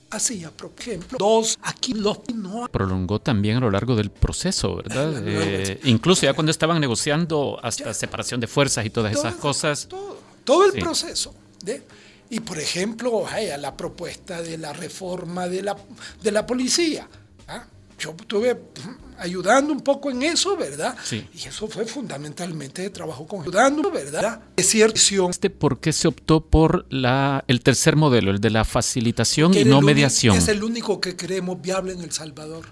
hacía, 0.10 0.52
por 0.52 0.72
ejemplo, 0.78 1.18
dos, 1.18 1.58
aquí 1.62 1.94
los 1.94 2.20
no. 2.34 2.68
Prolongó 2.72 3.20
también 3.20 3.58
a 3.58 3.60
lo 3.60 3.72
largo 3.72 3.96
del 3.96 4.10
proceso, 4.10 4.76
¿verdad? 4.76 5.24
Eh, 5.28 5.80
incluso 5.84 6.24
ya 6.24 6.34
cuando 6.34 6.52
estaban 6.52 6.80
negociando 6.80 7.60
hasta 7.62 7.94
separación 7.94 8.40
de 8.40 8.48
fuerzas 8.48 8.86
y 8.86 8.90
todas 8.90 9.14
esas 9.14 9.36
cosas. 9.36 9.88
Todo, 10.44 10.66
el 10.66 10.80
proceso. 10.80 11.34
¿de? 11.64 11.84
Y 12.30 12.40
por 12.40 12.60
ejemplo, 12.60 13.26
la 13.60 13.76
propuesta 13.76 14.42
de 14.42 14.58
la 14.58 14.74
reforma 14.74 15.48
de 15.48 15.64
la, 15.64 15.78
de 16.22 16.32
la 16.32 16.46
policía. 16.46 17.08
¿ah? 17.48 17.66
Yo 18.00 18.16
estuve 18.20 18.60
ayudando 19.18 19.74
un 19.74 19.82
poco 19.82 20.12
en 20.12 20.22
eso, 20.24 20.56
¿verdad? 20.56 20.96
Sí. 21.04 21.28
Y 21.34 21.48
eso 21.48 21.68
fue 21.68 21.86
fundamentalmente 21.86 22.84
de 22.84 22.90
trabajo 22.92 23.26
con 23.26 23.42
ayudando, 23.42 23.90
¿verdad? 23.92 24.42
Es 24.56 24.70
cierto. 24.70 25.00
Este, 25.30 25.50
¿Por 25.50 25.80
qué 25.80 25.92
se 25.92 26.08
optó 26.08 26.42
por 26.42 26.86
la, 26.92 27.44
el 27.48 27.62
tercer 27.62 27.96
modelo, 27.96 28.32
el 28.32 28.40
de 28.40 28.52
la 28.52 28.66
facilitación 28.66 29.54
y 29.56 29.64
no 29.64 29.82
mediación? 29.82 30.38
Es 30.38 30.48
el 30.48 30.64
único 30.64 31.02
que 31.02 31.16
creemos 31.16 31.62
viable 31.62 31.94
en 31.94 32.02
El 32.02 32.12
Salvador. 32.12 32.66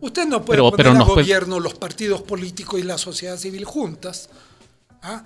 Usted 0.00 0.26
no 0.26 0.44
puede 0.44 0.60
poner 0.60 0.88
al 0.88 1.04
gobierno, 1.04 1.58
los 1.60 1.74
partidos 1.74 2.22
políticos 2.22 2.78
y 2.78 2.82
la 2.82 2.98
sociedad 2.98 3.36
civil 3.36 3.64
juntas. 3.64 4.28
¿ah? 5.02 5.24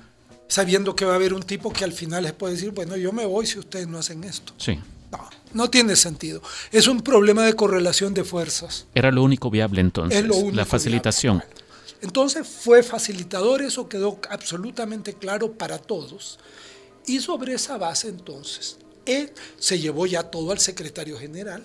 sabiendo 0.48 0.96
que 0.96 1.04
va 1.04 1.12
a 1.12 1.16
haber 1.16 1.34
un 1.34 1.42
tipo 1.42 1.72
que 1.72 1.84
al 1.84 1.92
final 1.92 2.24
les 2.24 2.32
puede 2.32 2.54
decir, 2.54 2.70
bueno, 2.70 2.96
yo 2.96 3.12
me 3.12 3.26
voy 3.26 3.46
si 3.46 3.58
ustedes 3.58 3.86
no 3.86 3.98
hacen 3.98 4.24
esto. 4.24 4.54
Sí. 4.56 4.78
No, 5.12 5.28
no 5.52 5.70
tiene 5.70 5.96
sentido. 5.96 6.42
Es 6.72 6.86
un 6.86 7.00
problema 7.00 7.44
de 7.44 7.54
correlación 7.54 8.14
de 8.14 8.24
fuerzas. 8.24 8.86
Era 8.94 9.10
lo 9.10 9.22
único 9.22 9.50
viable 9.50 9.80
entonces, 9.80 10.24
la 10.52 10.64
facilitación. 10.64 11.42
Entonces 12.00 12.46
fue 12.46 12.82
facilitador, 12.82 13.62
eso 13.62 13.88
quedó 13.88 14.20
absolutamente 14.30 15.14
claro 15.14 15.52
para 15.52 15.78
todos. 15.78 16.38
Y 17.06 17.20
sobre 17.20 17.54
esa 17.54 17.76
base 17.78 18.08
entonces, 18.08 18.78
él 19.04 19.32
se 19.58 19.78
llevó 19.78 20.06
ya 20.06 20.22
todo 20.24 20.52
al 20.52 20.58
secretario 20.58 21.18
general, 21.18 21.64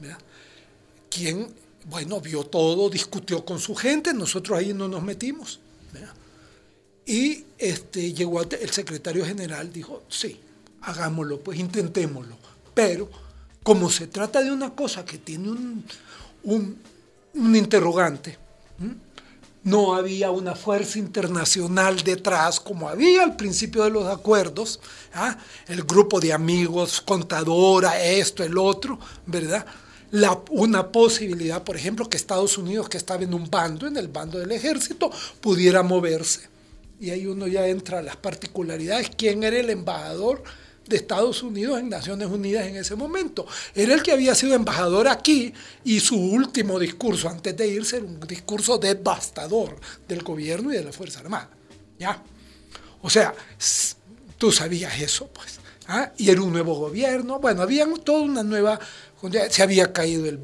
¿verdad? 0.00 0.18
quien, 1.10 1.48
bueno, 1.86 2.20
vio 2.20 2.44
todo, 2.44 2.88
discutió 2.88 3.44
con 3.44 3.58
su 3.58 3.74
gente, 3.74 4.14
nosotros 4.14 4.58
ahí 4.58 4.72
no 4.72 4.88
nos 4.88 5.02
metimos. 5.02 5.60
¿verdad? 5.92 6.14
Y 7.04 7.44
este, 7.58 8.12
llegó 8.12 8.40
el 8.42 8.70
secretario 8.70 9.26
general, 9.26 9.72
dijo, 9.72 10.04
sí, 10.08 10.40
hagámoslo, 10.82 11.40
pues 11.40 11.58
intentémoslo. 11.58 12.38
Pero 12.74 13.08
como 13.62 13.90
se 13.90 14.06
trata 14.06 14.42
de 14.42 14.50
una 14.50 14.74
cosa 14.74 15.04
que 15.04 15.18
tiene 15.18 15.50
un, 15.50 15.84
un, 16.42 17.56
interrogante, 17.56 18.38
no 19.62 19.94
había 19.94 20.30
una 20.30 20.54
fuerza 20.54 20.98
internacional 20.98 22.02
detrás 22.02 22.58
como 22.58 22.88
había 22.88 23.22
al 23.22 23.36
principio 23.36 23.84
de 23.84 23.90
los 23.90 24.06
acuerdos, 24.06 24.80
¿ah? 25.12 25.36
el 25.68 25.82
grupo 25.82 26.18
de 26.18 26.32
amigos, 26.32 27.00
contadora, 27.00 28.02
esto, 28.02 28.42
el 28.42 28.56
otro, 28.56 28.98
¿verdad? 29.26 29.66
Una 30.50 30.90
posibilidad, 30.90 31.62
por 31.62 31.76
ejemplo, 31.76 32.08
que 32.08 32.16
Estados 32.16 32.58
Unidos, 32.58 32.88
que 32.88 32.96
estaba 32.96 33.22
en 33.22 33.34
un 33.34 33.48
bando, 33.48 33.86
en 33.86 33.96
el 33.96 34.08
bando 34.08 34.38
del 34.38 34.50
ejército, 34.50 35.10
pudiera 35.40 35.82
moverse 35.82 36.48
y 37.00 37.10
ahí 37.10 37.26
uno 37.26 37.46
ya 37.46 37.66
entra 37.66 38.00
a 38.00 38.02
las 38.02 38.16
particularidades. 38.16 39.10
¿Quién 39.16 39.42
era 39.42 39.58
el 39.58 39.70
embajador 39.70 40.44
de 40.90 40.96
Estados 40.96 41.42
Unidos 41.42 41.80
en 41.80 41.88
Naciones 41.88 42.28
Unidas 42.28 42.66
en 42.66 42.76
ese 42.76 42.94
momento? 42.96 43.46
Era 43.74 43.94
el 43.94 44.02
que 44.02 44.12
había 44.12 44.34
sido 44.34 44.54
embajador 44.54 45.08
aquí 45.08 45.54
y 45.84 46.00
su 46.00 46.16
último 46.16 46.78
discurso 46.78 47.30
antes 47.30 47.56
de 47.56 47.66
irse 47.66 47.96
era 47.96 48.04
un 48.04 48.20
discurso 48.20 48.76
devastador 48.76 49.80
del 50.06 50.22
gobierno 50.22 50.72
y 50.72 50.76
de 50.76 50.84
la 50.84 50.92
Fuerza 50.92 51.20
Armada. 51.20 51.48
¿Ya? 51.98 52.22
O 53.02 53.08
sea, 53.08 53.34
tú 54.36 54.52
sabías 54.52 55.00
eso, 55.00 55.28
pues. 55.28 55.60
¿ah? 55.86 56.12
Y 56.16 56.30
era 56.30 56.42
un 56.42 56.52
nuevo 56.52 56.74
gobierno. 56.74 57.38
Bueno, 57.38 57.62
había 57.62 57.86
toda 58.04 58.20
una 58.20 58.42
nueva... 58.42 58.78
Se 59.50 59.62
había 59.62 59.92
caído 59.92 60.26
el, 60.26 60.40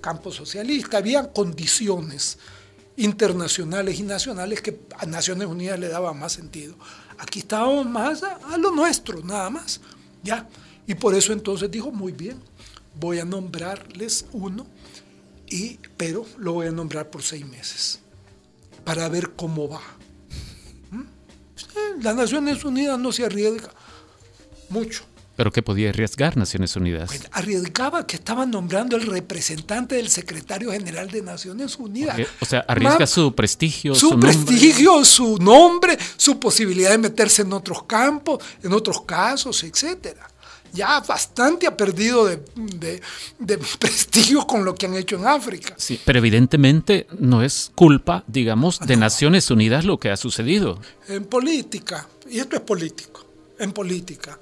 campo 0.00 0.32
socialista, 0.32 0.98
había 0.98 1.32
condiciones 1.32 2.38
internacionales 2.96 4.00
y 4.00 4.02
nacionales 4.02 4.60
que 4.60 4.80
a 4.98 5.06
Naciones 5.06 5.46
Unidas 5.46 5.78
le 5.78 5.88
daba 5.88 6.12
más 6.12 6.32
sentido. 6.32 6.74
Aquí 7.18 7.40
estábamos 7.40 7.86
más 7.86 8.22
a, 8.22 8.56
lo 8.58 8.70
nuestro, 8.70 9.22
nada 9.22 9.50
más. 9.50 9.80
¿ya? 10.22 10.48
Y 10.86 10.94
por 10.94 11.14
eso 11.14 11.32
entonces 11.32 11.70
dijo, 11.70 11.90
muy 11.90 12.12
bien, 12.12 12.40
voy 12.98 13.18
a 13.18 13.24
nombrarles 13.24 14.26
uno, 14.32 14.66
y, 15.48 15.78
pero 15.96 16.26
lo 16.38 16.54
voy 16.54 16.66
a 16.66 16.72
nombrar 16.72 17.10
por 17.10 17.22
seis 17.22 17.46
meses, 17.46 18.00
para 18.84 19.08
ver 19.08 19.32
cómo 19.36 19.68
va. 19.68 19.82
¿Mm? 20.90 22.02
Las 22.02 22.16
Naciones 22.16 22.64
Unidas 22.64 22.98
no 22.98 23.12
se 23.12 23.24
arriesga 23.24 23.70
mucho. 24.68 25.04
¿Pero 25.42 25.50
qué 25.50 25.60
podía 25.60 25.88
arriesgar 25.88 26.36
Naciones 26.36 26.76
Unidas? 26.76 27.08
Pues 27.08 27.26
arriesgaba 27.32 28.06
que 28.06 28.14
estaban 28.14 28.52
nombrando 28.52 28.94
el 28.94 29.04
representante 29.04 29.96
del 29.96 30.08
secretario 30.08 30.70
general 30.70 31.10
de 31.10 31.20
Naciones 31.20 31.76
Unidas. 31.78 32.16
O 32.40 32.44
sea, 32.44 32.60
arriesga 32.68 33.08
su 33.08 33.34
prestigio, 33.34 33.96
su, 33.96 34.10
su 34.10 34.20
prestigio, 34.20 35.04
su 35.04 35.38
nombre, 35.38 35.98
su 36.16 36.38
posibilidad 36.38 36.90
de 36.90 36.98
meterse 36.98 37.42
en 37.42 37.52
otros 37.54 37.82
campos, 37.82 38.38
en 38.62 38.72
otros 38.72 39.00
casos, 39.00 39.64
etcétera. 39.64 40.28
Ya 40.72 41.00
bastante 41.00 41.66
ha 41.66 41.76
perdido 41.76 42.24
de, 42.24 42.40
de, 43.40 43.58
prestigio 43.80 44.46
con 44.46 44.64
lo 44.64 44.76
que 44.76 44.86
han 44.86 44.94
hecho 44.94 45.16
en 45.16 45.26
África. 45.26 45.74
Sí, 45.76 45.98
pero 46.04 46.20
evidentemente 46.20 47.08
no 47.18 47.42
es 47.42 47.72
culpa, 47.74 48.22
digamos, 48.28 48.78
de 48.78 48.94
Naciones 48.94 49.50
Unidas 49.50 49.84
lo 49.84 49.98
que 49.98 50.12
ha 50.12 50.16
sucedido. 50.16 50.80
En 51.08 51.24
política, 51.24 52.06
y 52.30 52.38
esto 52.38 52.54
es 52.54 52.62
político, 52.62 53.26
en 53.58 53.72
política 53.72 54.38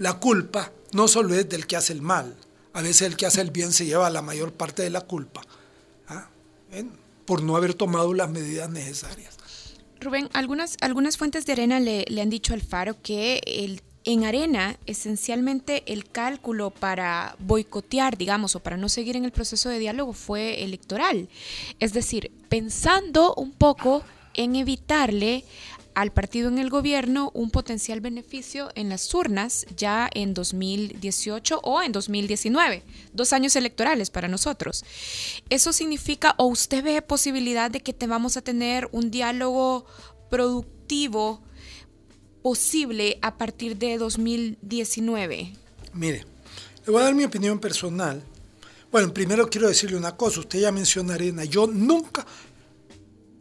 la 0.00 0.18
culpa 0.18 0.72
no 0.92 1.06
solo 1.08 1.34
es 1.34 1.48
del 1.48 1.66
que 1.66 1.76
hace 1.76 1.92
el 1.92 2.00
mal, 2.02 2.34
a 2.72 2.82
veces 2.82 3.02
el 3.02 3.16
que 3.16 3.26
hace 3.26 3.42
el 3.42 3.50
bien 3.50 3.70
se 3.72 3.84
lleva 3.84 4.08
la 4.10 4.22
mayor 4.22 4.52
parte 4.52 4.82
de 4.82 4.90
la 4.90 5.02
culpa 5.02 5.42
¿ah? 6.08 6.28
por 7.26 7.42
no 7.42 7.54
haber 7.54 7.74
tomado 7.74 8.14
las 8.14 8.30
medidas 8.30 8.70
necesarias. 8.70 9.36
Rubén, 10.00 10.30
algunas, 10.32 10.78
algunas 10.80 11.18
fuentes 11.18 11.44
de 11.44 11.52
arena 11.52 11.78
le, 11.78 12.06
han 12.18 12.30
dicho 12.30 12.54
al 12.54 12.62
Faro 12.62 12.96
que 13.02 13.42
el, 13.44 13.82
en 14.04 14.24
arena 14.24 14.78
esencialmente 14.86 15.82
el 15.92 16.10
cálculo 16.10 16.70
para 16.70 17.36
boicotear, 17.38 18.16
digamos, 18.16 18.56
o 18.56 18.60
para 18.60 18.78
no 18.78 18.88
seguir 18.88 19.16
en 19.16 19.26
el 19.26 19.32
proceso 19.32 19.68
de 19.68 19.78
diálogo 19.78 20.14
fue 20.14 20.64
electoral. 20.64 21.28
Es 21.78 21.92
decir, 21.92 22.32
pensando 22.48 23.34
un 23.34 23.52
poco 23.52 24.02
en 24.32 24.56
evitarle 24.56 25.44
al 25.94 26.12
partido 26.12 26.48
en 26.48 26.58
el 26.58 26.70
gobierno 26.70 27.30
un 27.34 27.50
potencial 27.50 28.00
beneficio 28.00 28.70
en 28.74 28.88
las 28.88 29.12
urnas 29.14 29.66
ya 29.76 30.08
en 30.14 30.34
2018 30.34 31.60
o 31.62 31.82
en 31.82 31.92
2019, 31.92 32.82
dos 33.12 33.32
años 33.32 33.56
electorales 33.56 34.10
para 34.10 34.28
nosotros. 34.28 34.84
Eso 35.48 35.72
significa, 35.72 36.34
o 36.38 36.46
usted 36.46 36.82
ve 36.84 37.02
posibilidad 37.02 37.70
de 37.70 37.80
que 37.80 37.92
te 37.92 38.06
vamos 38.06 38.36
a 38.36 38.42
tener 38.42 38.88
un 38.92 39.10
diálogo 39.10 39.86
productivo 40.30 41.42
posible 42.42 43.18
a 43.22 43.36
partir 43.36 43.76
de 43.76 43.98
2019. 43.98 45.52
Mire, 45.92 46.24
le 46.86 46.92
voy 46.92 47.00
a 47.00 47.04
dar 47.04 47.14
mi 47.14 47.24
opinión 47.24 47.58
personal. 47.58 48.22
Bueno, 48.90 49.12
primero 49.12 49.48
quiero 49.48 49.68
decirle 49.68 49.96
una 49.96 50.16
cosa, 50.16 50.40
usted 50.40 50.60
ya 50.60 50.72
menciona 50.72 51.14
Arena, 51.14 51.44
yo 51.44 51.66
nunca 51.66 52.26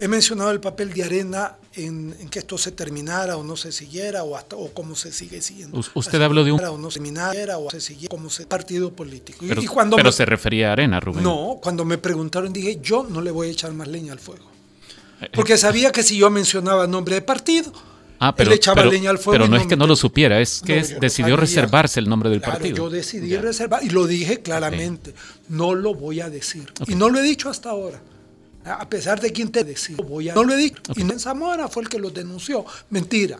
He 0.01 0.07
mencionado 0.07 0.51
el 0.51 0.61
papel 0.61 0.93
de 0.93 1.03
Arena 1.03 1.57
en, 1.85 2.15
que 2.29 2.39
esto 2.39 2.57
se 2.57 2.71
terminara 2.71 3.37
o 3.37 3.43
no 3.43 3.55
se 3.55 3.71
siguiera 3.71 4.23
o, 4.23 4.35
hasta, 4.35 4.55
o 4.55 4.73
cómo 4.73 4.95
se 4.95 5.11
sigue 5.11 5.41
siguiendo. 5.41 5.81
Usted 5.93 6.21
habló 6.21 6.43
de 6.43 6.51
un... 6.51 6.59
O 6.63 6.77
no 6.77 6.89
se 6.91 6.99
terminara 6.99 7.57
o 7.57 7.69
se 7.69 7.81
siguiera 7.81 8.09
como 8.09 8.29
se, 8.29 8.45
partido 8.45 8.91
político. 8.93 9.39
Pero, 9.47 9.61
y 9.61 9.67
cuando 9.67 9.95
pero 9.97 10.11
se 10.11 10.25
refería 10.25 10.69
a 10.69 10.73
Arena, 10.73 10.99
Rubén. 10.99 11.23
No, 11.23 11.59
cuando 11.61 11.85
me 11.85 11.97
preguntaron 11.97 12.51
dije, 12.53 12.79
yo 12.81 13.05
no 13.09 13.21
le 13.21 13.31
voy 13.31 13.47
a 13.47 13.51
echar 13.51 13.73
más 13.73 13.87
leña 13.87 14.13
al 14.13 14.19
fuego. 14.19 14.45
Eh, 15.21 15.25
eh. 15.25 15.29
Porque 15.33 15.57
sabía 15.57 15.91
que 15.91 16.03
si 16.03 16.17
yo 16.17 16.29
mencionaba 16.29 16.87
nombre 16.87 17.15
de 17.15 17.21
partido, 17.21 17.71
Ah, 18.21 18.35
pero, 18.35 18.51
él 18.51 18.59
pero- 18.75 18.91
leña 18.91 19.11
al 19.11 19.17
fuego. 19.17 19.31
pero 19.31 19.45
y 19.45 19.49
no 19.49 19.55
es 19.55 19.65
que 19.65 19.77
no 19.77 19.87
lo 19.87 19.93
me- 19.93 19.97
supiera, 19.97 20.41
es 20.41 20.61
que 20.61 20.75
No, 20.75 20.81
es- 20.81 20.91
no 20.91 20.99
decidió 20.99 21.35
sabía. 21.35 21.37
reservarse 21.37 22.01
el 22.01 22.09
nombre 22.09 22.29
del 22.29 22.41
Claro, 22.41 22.55
partido. 22.57 22.75
yo 22.75 22.89
decidí 22.89 23.29
Ya. 23.29 23.39
reservar 23.41 23.81
y 23.81 23.89
lo 23.91 24.07
dije 24.07 24.41
claramente. 24.41 25.13
No 25.47 25.73
lo 25.73 25.93
voy 25.93 26.19
a 26.19 26.29
decir. 26.29 26.71
Y 26.87 26.95
no 26.95 27.07
lo 27.09 27.19
he 27.19 27.21
dicho 27.23 27.49
hasta 27.49 27.69
ahora. 27.69 28.01
A 28.65 28.87
pesar 28.89 29.19
de 29.21 29.31
quien 29.31 29.51
te 29.51 29.63
decía, 29.63 29.95
voy 29.97 30.29
a- 30.29 30.33
no 30.35 30.43
lo 30.43 30.53
he 30.53 30.57
dicho. 30.57 30.81
Y 30.95 31.03
no 31.03 31.13
en 31.13 31.19
Zamora 31.19 31.67
fue 31.67 31.83
el 31.83 31.89
que 31.89 31.97
lo 31.99 32.09
denunció. 32.09 32.65
Mentira. 32.89 33.39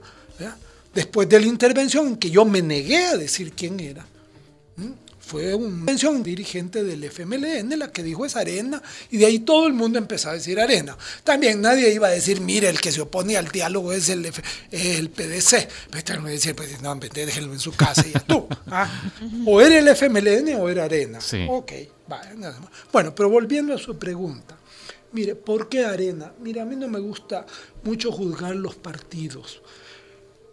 Después 0.94 1.30
de 1.30 1.40
la 1.40 1.46
intervención 1.46 2.08
en 2.08 2.16
que 2.18 2.32
yo 2.32 2.46
me 2.46 2.62
negué 2.62 3.06
a 3.06 3.18
decir 3.18 3.52
quién 3.54 3.80
era. 3.80 4.06
Fue 5.20 5.54
una 5.54 5.68
intervención 5.68 6.24
dirigente 6.24 6.84
del 6.84 7.04
FMLN 7.04 7.78
la 7.78 7.92
que 7.92 8.02
dijo 8.02 8.26
es 8.26 8.36
Arena 8.36 8.82
y 9.12 9.18
de 9.18 9.28
ahí 9.28 9.40
todo 9.40 9.68
el 9.68 9.74
mundo 9.74 10.00
empezó 10.00 10.30
a 10.30 10.34
decir 10.34 10.60
Arena. 10.60 10.98
También 11.24 11.62
nadie 11.62 11.94
iba 11.94 12.08
a 12.08 12.12
decir, 12.12 12.42
mire, 12.42 12.68
el 12.68 12.82
que 12.82 12.92
se 12.92 13.02
opone 13.02 13.38
al 13.38 13.48
diálogo 13.50 13.94
es 13.94 14.10
el, 14.10 14.26
F- 14.26 14.42
el 14.72 15.12
PDC. 15.12 15.68
Pero 16.04 16.22
me 16.24 16.32
decir, 16.32 16.56
pues 16.56 16.82
no, 16.82 16.96
déjenlo 16.96 17.54
en 17.54 17.60
su 17.60 17.74
casa 17.74 18.04
y 18.08 18.14
ya 18.14 18.22
tú. 18.22 18.48
¿ah? 18.72 18.90
O 19.46 19.62
era 19.62 19.78
el 19.78 19.88
FMLN 19.90 20.56
o 20.56 20.68
era 20.68 20.86
Arena. 20.86 21.22
Sí. 21.22 21.46
Ok, 21.48 21.74
vaya, 22.08 22.34
nada 22.36 22.60
más. 22.60 22.70
Bueno, 22.92 23.14
pero 23.14 23.30
volviendo 23.30 23.76
a 23.76 23.78
su 23.78 24.00
pregunta. 24.00 24.58
Mire, 25.12 25.36
¿por 25.36 25.70
qué 25.70 25.86
Arena? 25.86 26.34
Mire, 26.40 26.62
a 26.62 26.66
mí 26.66 26.76
no 26.76 26.88
me 26.88 27.00
gusta 27.00 27.46
mucho 27.84 28.12
juzgar 28.12 28.56
los 28.56 28.76
partidos. 28.76 29.62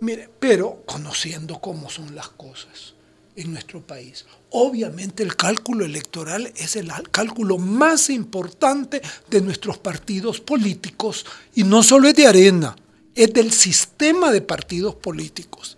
Mire, 0.00 0.28
pero 0.38 0.82
conociendo 0.86 1.60
cómo 1.60 1.90
son 1.90 2.14
las 2.14 2.28
cosas 2.30 2.94
en 3.36 3.52
nuestro 3.52 3.86
país. 3.86 4.24
Obviamente 4.50 5.22
el 5.22 5.36
cálculo 5.36 5.84
electoral 5.84 6.52
es 6.56 6.76
el 6.76 6.90
cálculo 7.10 7.58
más 7.58 8.08
importante 8.08 9.02
de 9.28 9.40
nuestros 9.42 9.78
partidos 9.78 10.40
políticos 10.40 11.26
y 11.54 11.64
no 11.64 11.82
solo 11.82 12.08
es 12.08 12.14
de 12.14 12.26
arena, 12.26 12.76
es 13.14 13.32
del 13.32 13.52
sistema 13.52 14.32
de 14.32 14.40
partidos 14.40 14.94
políticos. 14.94 15.76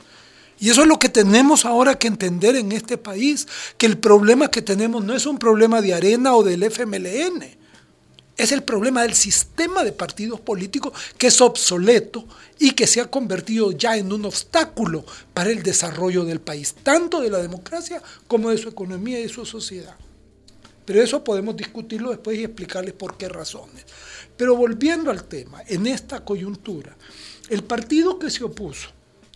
Y 0.61 0.71
eso 0.71 0.83
es 0.83 0.89
lo 0.89 0.99
que 0.99 1.09
tenemos 1.09 1.65
ahora 1.65 1.97
que 1.97 2.09
entender 2.09 2.57
en 2.57 2.73
este 2.73 2.99
país, 2.99 3.47
que 3.77 3.87
el 3.87 3.99
problema 3.99 4.51
que 4.51 4.63
tenemos 4.63 5.05
no 5.05 5.15
es 5.15 5.27
un 5.27 5.39
problema 5.39 5.81
de 5.81 5.95
arena 5.95 6.35
o 6.35 6.43
del 6.43 6.65
FMLN, 6.65 7.59
es 8.39 8.53
el 8.53 8.63
problema 8.63 9.03
del 9.03 9.15
sistema 9.15 9.85
de 9.85 9.93
partidos 9.93 10.41
políticos 10.41 10.93
que 11.19 11.27
es 11.27 11.41
obsoleto 11.41 12.27
y 12.59 12.71
que 12.71 12.87
se 12.87 13.01
ha 13.01 13.11
convertido 13.11 13.73
ya 13.73 13.97
en 13.97 14.13
un 14.13 14.25
obstáculo 14.25 15.05
para 15.35 15.51
el 15.51 15.63
desarrollo 15.63 16.25
del 16.25 16.41
país, 16.41 16.75
tanto 16.83 17.21
de 17.21 17.31
la 17.31 17.39
democracia 17.39 18.01
como 18.27 18.51
de 18.51 18.59
su 18.59 18.69
economía 18.69 19.19
y 19.19 19.25
de 19.25 19.29
su 19.29 19.45
sociedad. 19.45 19.97
Pero 20.85 21.03
eso 21.03 21.23
podemos 21.23 21.57
discutirlo 21.57 22.11
después 22.11 22.39
y 22.39 22.45
explicarles 22.45 22.95
por 22.95 23.19
qué 23.19 23.29
razones. 23.29 23.85
Pero 24.37 24.57
volviendo 24.57 25.11
al 25.11 25.25
tema, 25.25 25.63
en 25.67 25.87
esta 25.87 26.25
coyuntura, 26.25 26.97
el 27.51 27.65
partido 27.65 28.19
que 28.19 28.31
se 28.31 28.45
opuso, 28.45 28.89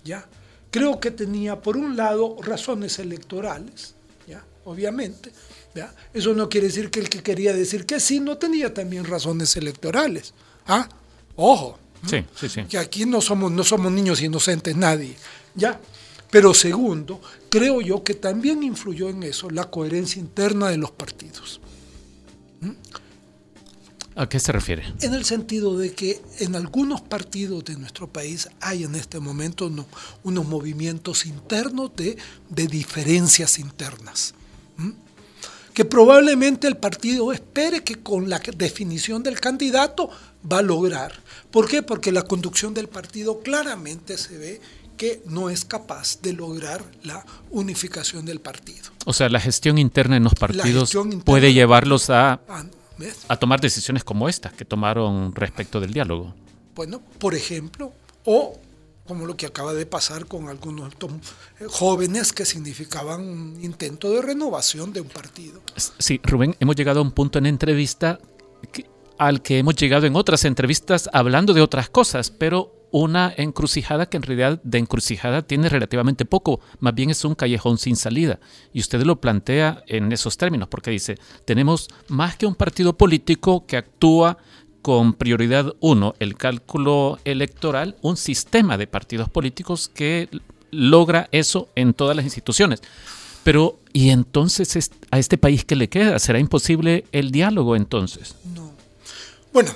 ¿ya? 0.05 0.27
creo 0.73 0.99
que 0.99 1.11
tenía 1.11 1.61
por 1.61 1.77
un 1.77 1.97
lado 1.97 2.37
razones 2.41 2.99
electorales. 2.99 3.95
Obviamente, 4.65 5.33
¿ya? 5.75 5.95
eso 6.15 6.35
no 6.35 6.49
quiere 6.49 6.69
decir 6.69 6.91
que 6.91 7.01
el 7.01 7.09
que 7.09 7.23
quería 7.23 7.53
decir 7.53 7.87
que 7.87 8.01
sí 8.01 8.21
no 8.21 8.39
tenía 8.39 8.73
también 8.73 9.05
razones 9.05 9.57
electorales. 9.57 10.35
¿ah? 10.67 10.89
Ojo, 11.37 11.79
Sí, 12.09 12.25
sí, 12.35 12.49
sí. 12.49 12.63
que 12.65 12.79
aquí 12.79 13.07
no 13.07 13.21
somos, 13.21 13.51
no 13.53 13.63
somos 13.65 13.93
niños 13.93 14.21
inocentes 14.21 14.75
nadie, 14.77 15.17
¿ya? 15.55 15.81
Pero 16.31 16.53
segundo, 16.55 17.21
creo 17.51 17.81
yo 17.81 18.03
que 18.03 18.15
también 18.15 18.63
influyó 18.63 19.09
en 19.09 19.23
eso 19.23 19.51
la 19.51 19.71
coherencia 19.71 20.19
interna 20.21 20.69
de 20.71 20.79
los 20.79 20.91
partidos. 20.91 21.61
¿A 24.15 24.29
qué 24.29 24.39
se 24.41 24.53
refiere? 24.53 24.83
En 25.01 25.15
el 25.15 25.25
sentido 25.25 25.79
de 25.79 25.93
que 25.95 26.21
en 26.41 26.55
algunos 26.55 27.01
partidos 27.01 27.65
de 27.65 27.77
nuestro 27.77 28.13
país 28.13 28.49
hay 28.61 28.85
en 28.85 28.95
este 28.95 29.21
momento 29.21 29.67
uno- 29.67 29.87
unos 30.23 30.47
movimientos 30.47 31.25
internos 31.25 31.93
de, 31.97 32.19
de 32.51 32.67
diferencias 32.67 33.59
internas. 33.59 34.35
¿M? 34.79 34.95
Que 35.75 35.85
probablemente 35.85 36.67
el 36.67 36.77
partido 36.77 37.33
espere 37.33 37.83
que 37.83 37.97
con 37.97 38.29
la 38.29 38.41
definición 38.57 39.23
del 39.23 39.41
candidato 39.41 40.11
va 40.51 40.59
a 40.59 40.63
lograr. 40.63 41.13
¿Por 41.51 41.69
qué? 41.69 41.83
Porque 41.83 42.13
la 42.13 42.23
conducción 42.23 42.75
del 42.75 42.89
partido 42.89 43.41
claramente 43.41 44.19
se 44.19 44.37
ve 44.37 44.61
que 44.97 45.23
no 45.27 45.49
es 45.49 45.65
capaz 45.65 46.21
de 46.21 46.35
lograr 46.35 46.85
la 47.03 47.25
unificación 47.51 48.27
del 48.27 48.41
partido. 48.41 48.91
O 49.07 49.13
sea, 49.13 49.29
la 49.31 49.41
gestión 49.41 49.79
interna 49.79 50.17
en 50.17 50.25
los 50.25 50.35
partidos 50.35 50.93
puede 51.25 51.55
llevarlos 51.55 52.11
a, 52.11 52.41
Ah, 52.49 52.65
a 53.29 53.37
tomar 53.37 53.61
decisiones 53.61 54.05
como 54.05 54.29
estas 54.29 54.53
que 54.53 54.65
tomaron 54.65 55.35
respecto 55.35 55.81
del 55.81 55.93
diálogo. 55.93 56.35
Bueno, 56.75 57.01
por 57.19 57.35
ejemplo, 57.35 57.93
o 58.25 58.59
como 59.13 59.27
lo 59.27 59.37
que 59.37 59.45
acaba 59.45 59.75
de 59.75 59.85
pasar 59.85 60.25
con 60.25 60.49
algunos 60.49 60.95
eh, 61.61 61.67
jóvenes 61.69 62.33
que 62.33 62.47
significaban 62.47 63.21
un 63.21 63.59
intento 63.63 64.11
de 64.11 64.23
renovación 64.23 64.91
de 64.95 65.03
un 65.03 65.09
partido. 65.09 65.61
Sí, 65.99 66.19
Rubén, 66.25 66.57
hemos 66.61 66.77
llegado 66.77 67.01
a 67.01 67.03
un 67.03 67.13
punto 67.13 67.39
en 67.39 67.45
entrevista 67.45 68.19
que- 68.73 68.87
al 69.19 69.43
que 69.43 69.59
hemos 69.59 69.77
llegado 69.77 70.07
en 70.07 70.17
otras 70.17 70.47
entrevistas 70.47 71.11
hablando 71.13 71.53
de 71.53 71.61
otras 71.61 71.91
cosas, 71.91 72.31
pero 72.31 72.89
una 72.91 73.33
encrucijada 73.37 74.07
que 74.07 74.17
en 74.17 74.23
realidad 74.23 74.61
de 74.65 74.79
encrucijada 74.79 75.43
tiene 75.43 75.69
relativamente 75.69 76.25
poco, 76.25 76.61
más 76.81 76.95
bien 76.95 77.11
es 77.11 77.23
un 77.27 77.35
callejón 77.35 77.77
sin 77.77 77.97
salida. 77.97 78.41
Y 78.73 78.81
usted 78.81 79.03
lo 79.03 79.21
plantea 79.21 79.83
en 79.89 80.11
esos 80.13 80.39
términos, 80.39 80.69
porque 80.69 80.91
dice, 80.91 81.17
tenemos 81.45 81.89
más 82.09 82.37
que 82.37 82.47
un 82.47 82.55
partido 82.55 82.97
político 82.97 83.67
que 83.67 83.77
actúa 83.77 84.39
con 84.83 85.15
prioridad 85.15 85.73
uno, 85.81 86.15
el 86.19 86.37
cálculo 86.37 87.19
electoral, 87.25 87.97
un 88.03 88.17
sistema 88.17 88.77
de 88.77 88.87
partidos 88.87 89.29
políticos 89.29 89.89
que 89.89 90.29
logra 90.71 91.29
eso 91.33 91.69
en 91.77 91.95
todas 91.95 92.17
las 92.17 92.25
instituciones. 92.25 92.83
Pero, 93.45 93.79
¿y 93.93 94.11
entonces 94.11 94.77
es- 94.77 94.91
a 95.11 95.19
este 95.19 95.39
país 95.39 95.65
qué 95.65 95.77
le 95.77 95.89
queda? 95.89 96.19
¿Será 96.19 96.39
imposible 96.39 97.05
el 97.13 97.31
diálogo 97.31 97.77
entonces? 97.77 98.35
No. 98.55 98.73
Bueno, 99.53 99.71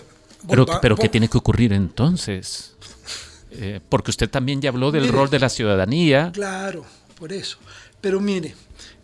Pero, 0.48 0.66
pero 0.80 0.96
¿qué 0.96 1.08
tiene 1.08 1.28
que 1.28 1.38
ocurrir 1.38 1.72
entonces? 1.72 2.74
Eh, 3.50 3.80
porque 3.88 4.10
usted 4.10 4.28
también 4.30 4.60
ya 4.60 4.70
habló 4.70 4.90
del 4.92 5.02
Mire. 5.04 5.14
rol 5.14 5.30
de 5.30 5.38
la 5.40 5.48
ciudadanía. 5.48 6.30
Claro, 6.32 6.84
por 7.18 7.32
eso. 7.32 7.58
Pero 8.00 8.20
mire, 8.20 8.54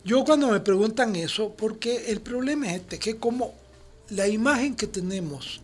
yo 0.04 0.24
cuando 0.24 0.48
me 0.48 0.60
preguntan 0.60 1.16
eso, 1.16 1.54
porque 1.56 2.10
el 2.12 2.20
problema 2.20 2.68
es 2.68 2.74
este, 2.82 2.98
que 2.98 3.16
como 3.16 3.54
la 4.10 4.28
imagen 4.28 4.74
que 4.76 4.86
tenemos 4.86 5.60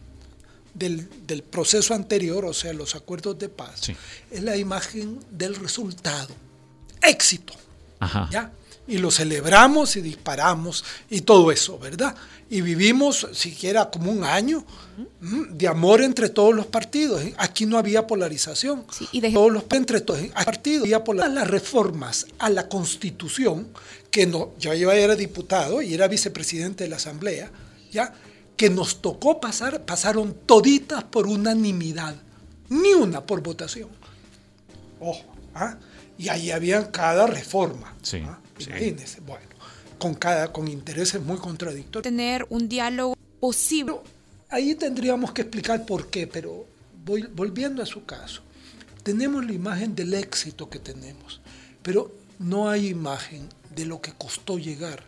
del, 0.78 1.08
del 1.26 1.42
proceso 1.42 1.94
anterior, 1.94 2.44
o 2.44 2.54
sea, 2.54 2.72
los 2.72 2.94
acuerdos 2.94 3.38
de 3.38 3.48
paz, 3.48 3.80
Sí. 3.80 3.96
es 4.30 4.42
la 4.42 4.56
imagen 4.56 5.18
del 5.30 5.56
resultado, 5.56 6.34
éxito. 7.02 7.54
Ajá. 8.00 8.28
¿ya? 8.30 8.52
Y 8.86 8.98
lo 8.98 9.10
celebramos 9.10 9.96
y 9.96 10.00
disparamos 10.00 10.84
y 11.10 11.20
todo 11.22 11.50
eso, 11.52 11.78
¿verdad? 11.78 12.14
Y 12.48 12.62
vivimos 12.62 13.26
siquiera 13.34 13.90
como 13.90 14.10
un 14.10 14.24
año 14.24 14.64
de 15.20 15.68
amor 15.68 16.00
entre 16.00 16.30
todos 16.30 16.54
los 16.54 16.64
partidos. 16.66 17.20
Aquí 17.36 17.66
no 17.66 17.76
había 17.76 18.06
polarización. 18.06 18.86
Sí, 18.90 19.06
y 19.12 19.20
de- 19.20 19.30
Todos 19.32 19.52
los 19.52 19.64
entre 19.72 20.00
todos 20.00 20.22
los 20.22 20.30
partidos 20.44 20.84
había 20.84 21.04
polar- 21.04 21.30
las 21.34 21.46
reformas 21.48 22.26
a 22.38 22.48
la 22.48 22.68
Constitución 22.68 23.68
que 24.10 24.26
no, 24.26 24.52
yo 24.58 24.72
ya 24.72 24.94
era 24.94 25.14
diputado 25.16 25.82
y 25.82 25.92
era 25.92 26.08
vicepresidente 26.08 26.84
de 26.84 26.90
la 26.90 26.96
Asamblea, 26.96 27.50
ya 27.92 28.14
que 28.58 28.68
nos 28.68 29.00
tocó 29.00 29.40
pasar, 29.40 29.84
pasaron 29.86 30.34
toditas 30.44 31.04
por 31.04 31.28
unanimidad, 31.28 32.16
ni 32.68 32.92
una 32.92 33.24
por 33.24 33.40
votación. 33.40 33.88
Ojo, 35.00 35.24
¿ah? 35.54 35.78
y 36.18 36.28
ahí 36.28 36.50
habían 36.50 36.90
cada 36.90 37.28
reforma. 37.28 37.94
Sí, 38.02 38.20
¿ah? 38.26 38.40
sí. 38.58 38.74
Bueno, 39.24 39.46
con 39.98 40.14
cada, 40.14 40.52
con 40.52 40.66
intereses 40.66 41.22
muy 41.22 41.38
contradictorios. 41.38 42.02
tener 42.02 42.46
un 42.50 42.68
diálogo 42.68 43.16
posible. 43.38 43.92
Pero 43.92 44.04
ahí 44.50 44.74
tendríamos 44.74 45.32
que 45.32 45.42
explicar 45.42 45.86
por 45.86 46.10
qué, 46.10 46.26
pero 46.26 46.66
voy, 47.04 47.22
volviendo 47.32 47.80
a 47.80 47.86
su 47.86 48.04
caso, 48.04 48.42
tenemos 49.04 49.46
la 49.46 49.52
imagen 49.52 49.94
del 49.94 50.14
éxito 50.14 50.68
que 50.68 50.80
tenemos, 50.80 51.40
pero 51.80 52.12
no 52.40 52.68
hay 52.68 52.88
imagen 52.88 53.48
de 53.74 53.86
lo 53.86 54.00
que 54.00 54.12
costó 54.12 54.58
llegar. 54.58 55.04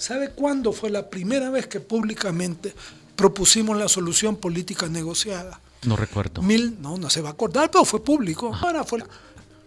¿Sabe 0.00 0.30
cuándo 0.30 0.72
fue 0.72 0.88
la 0.88 1.10
primera 1.10 1.50
vez 1.50 1.66
que 1.66 1.78
públicamente 1.78 2.72
propusimos 3.16 3.76
la 3.76 3.86
solución 3.86 4.36
política 4.36 4.88
negociada? 4.88 5.60
No 5.82 5.94
recuerdo. 5.94 6.40
Mil, 6.40 6.80
no, 6.80 6.96
no 6.96 7.10
se 7.10 7.20
va 7.20 7.28
a 7.28 7.32
acordar, 7.32 7.70
pero 7.70 7.84
fue 7.84 8.02
público. 8.02 8.50
Ahora 8.62 8.82
fue 8.82 9.04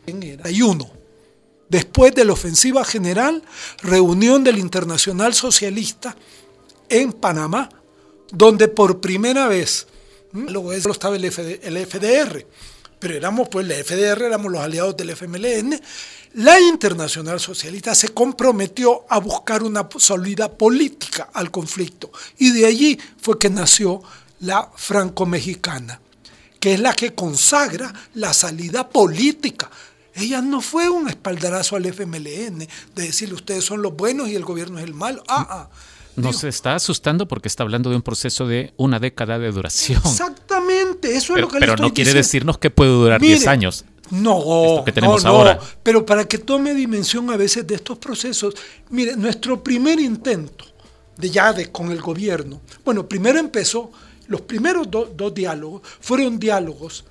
en 0.08 0.24
era. 0.24 0.50
Y 0.50 0.64
uno. 0.64 0.90
Después 1.70 2.16
de 2.16 2.26
la 2.26 2.34
ofensiva 2.34 2.84
general, 2.84 3.44
reunión 3.84 4.44
del 4.44 4.58
Internacional 4.58 5.36
Socialista 5.36 6.16
en 6.90 7.14
Panamá, 7.14 7.70
donde 8.32 8.70
por 8.70 9.02
primera 9.02 9.48
vez, 9.48 9.86
luego 10.32 10.74
estaba 10.74 11.16
el, 11.16 11.32
FD 11.32 11.60
el 11.62 11.78
FDR, 11.86 12.44
pero 13.04 13.18
éramos 13.18 13.50
pues 13.50 13.70
el 13.70 13.84
FDR, 13.84 14.24
éramos 14.24 14.50
los 14.50 14.62
aliados 14.62 14.96
del 14.96 15.10
FMLN, 15.10 15.78
la 16.36 16.58
Internacional 16.62 17.38
Socialista 17.38 17.94
se 17.94 18.14
comprometió 18.14 19.04
a 19.10 19.20
buscar 19.20 19.62
una 19.62 19.90
salida 19.98 20.50
política 20.50 21.28
al 21.34 21.52
conflicto 21.52 22.14
y 22.38 22.52
de 22.52 22.66
allí 22.66 22.98
fue 23.22 23.38
que 23.38 23.50
nació 23.50 24.02
la 24.40 24.72
franco-mexicana 24.74 26.00
que 26.62 26.76
es 26.76 26.80
la 26.80 26.94
que 26.94 27.14
consagra 27.14 27.94
la 28.14 28.34
salida 28.34 28.88
política. 28.88 29.70
Ella 30.16 30.42
no 30.42 30.62
fue 30.62 30.88
un 30.88 31.10
espaldarazo 31.10 31.76
al 31.76 31.86
FMLN 31.88 32.60
de 32.60 32.68
decirle 32.96 33.36
ustedes 33.36 33.66
son 33.66 33.82
los 33.82 33.94
buenos 33.94 34.30
y 34.30 34.36
el 34.36 34.46
gobierno 34.46 34.78
es 34.78 34.86
el 34.86 34.94
malo. 34.94 35.24
Ah, 35.28 35.46
ah. 35.50 35.70
Nos 36.16 36.44
está 36.44 36.76
asustando 36.76 37.28
porque 37.28 37.48
está 37.48 37.64
hablando 37.64 37.90
de 37.90 37.96
un 37.96 38.02
proceso 38.02 38.48
de 38.48 38.74
una 38.78 39.00
década 39.00 39.40
de 39.40 39.52
duración. 39.52 40.02
Exactamente, 40.06 41.16
eso 41.16 41.36
es 41.36 41.42
lo 41.42 41.48
que 41.48 41.60
Pero 41.60 41.74
le 41.74 41.74
estoy 41.74 41.88
no 41.90 41.94
quiere 41.94 42.10
diciendo. 42.12 42.18
decirnos 42.18 42.58
que 42.60 42.70
puede 42.70 42.92
durar 42.92 43.20
Mire, 43.22 43.36
10 43.36 43.48
años. 43.48 43.86
No, 44.12 44.38
Esto 44.40 44.84
que 44.86 44.92
tenemos 44.92 45.24
no, 45.24 45.32
no, 45.32 45.38
ahora. 45.38 45.60
Pero 45.82 46.06
para 46.06 46.26
que 46.26 46.38
tome 46.38 46.74
dimensión 46.76 47.30
a 47.32 47.38
veces 47.38 47.66
de 47.66 47.76
estos 47.76 47.98
procesos, 47.98 48.54
mire, 48.90 49.16
nuestro 49.16 49.64
primer 49.64 50.00
intento 50.00 50.66
de 51.18 51.30
ya 51.30 51.54
de, 51.54 51.72
con 51.72 51.92
el 51.92 52.02
gobierno, 52.02 52.62
bueno, 52.86 53.08
primero 53.08 53.40
empezó, 53.40 53.92
los 54.28 54.42
primeros 54.42 54.90
do- 54.92 55.12
dos 55.16 55.34
diálogos 55.34 55.82
fueron 56.00 56.38
diálogos 56.40 57.06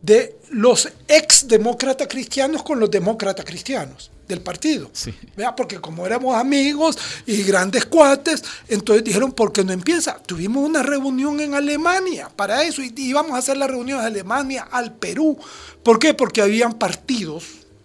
de 0.00 0.36
los 0.50 0.88
ex 1.08 1.46
demócratas 1.48 2.08
cristianos 2.08 2.62
con 2.62 2.80
los 2.80 2.90
demócratas 2.90 3.44
cristianos 3.44 4.10
del 4.28 4.40
partido. 4.40 4.90
Sí. 4.92 5.14
¿Vea? 5.36 5.54
Porque 5.54 5.80
como 5.80 6.06
éramos 6.06 6.34
amigos 6.36 6.96
y 7.26 7.42
grandes 7.42 7.86
cuates, 7.86 8.42
entonces 8.68 9.04
dijeron, 9.04 9.32
¿por 9.32 9.52
qué 9.52 9.64
no 9.64 9.72
empieza? 9.72 10.14
Tuvimos 10.14 10.68
una 10.68 10.82
reunión 10.82 11.40
en 11.40 11.54
Alemania 11.54 12.30
para 12.34 12.62
eso 12.62 12.82
y 12.82 12.92
íbamos 12.96 13.32
a 13.32 13.38
hacer 13.38 13.56
la 13.56 13.66
reunión 13.66 14.00
de 14.00 14.06
Alemania 14.06 14.68
al 14.70 14.94
Perú. 14.94 15.38
¿Por 15.82 15.98
qué? 15.98 16.14
Porque 16.14 16.42
habían 16.42 16.74
partidos, 16.74 17.44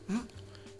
¿m? 0.10 0.21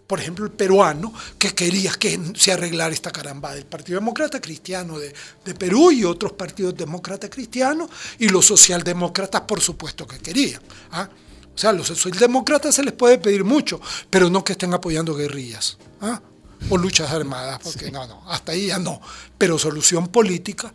por 0.06 0.20
ejemplo 0.20 0.46
el 0.46 0.52
peruano, 0.52 1.14
que 1.38 1.54
quería 1.54 1.92
que 1.94 2.20
se 2.36 2.52
arreglara 2.52 2.94
esta 2.94 3.12
caramba. 3.12 3.56
El 3.56 3.66
Partido 3.66 4.00
Demócrata 4.00 4.40
Cristiano 4.40 5.00
de, 5.00 5.14
de 5.44 5.56
Perú 5.56 5.92
y 5.92 6.04
otros 6.04 6.34
partidos 6.34 6.76
demócratas 6.76 7.30
cristianos 7.30 7.90
y 8.20 8.30
los 8.30 8.46
socialdemócratas, 8.46 9.42
por 9.42 9.60
supuesto 9.60 10.08
que 10.08 10.20
querían. 10.20 10.62
¿ah? 10.92 11.10
O 11.58 11.60
sea, 11.60 11.72
a 11.72 11.74
los 11.74 11.88
socialdemócratas 11.88 12.76
se 12.76 12.84
les 12.84 12.94
puede 12.94 13.18
pedir 13.18 13.44
mucho, 13.44 13.82
pero 14.12 14.30
no 14.30 14.44
que 14.44 14.52
estén 14.52 14.76
apoyando 14.76 15.16
guerrillas 15.16 15.80
¿ah? 16.02 16.22
o 16.70 16.78
luchas 16.78 17.10
armadas, 17.10 17.60
porque 17.64 17.90
no, 17.90 18.06
no, 18.06 18.22
hasta 18.30 18.52
ahí 18.52 18.68
ya 18.68 18.78
no. 18.78 19.02
Pero 19.40 19.58
solución 19.58 20.10
política, 20.10 20.72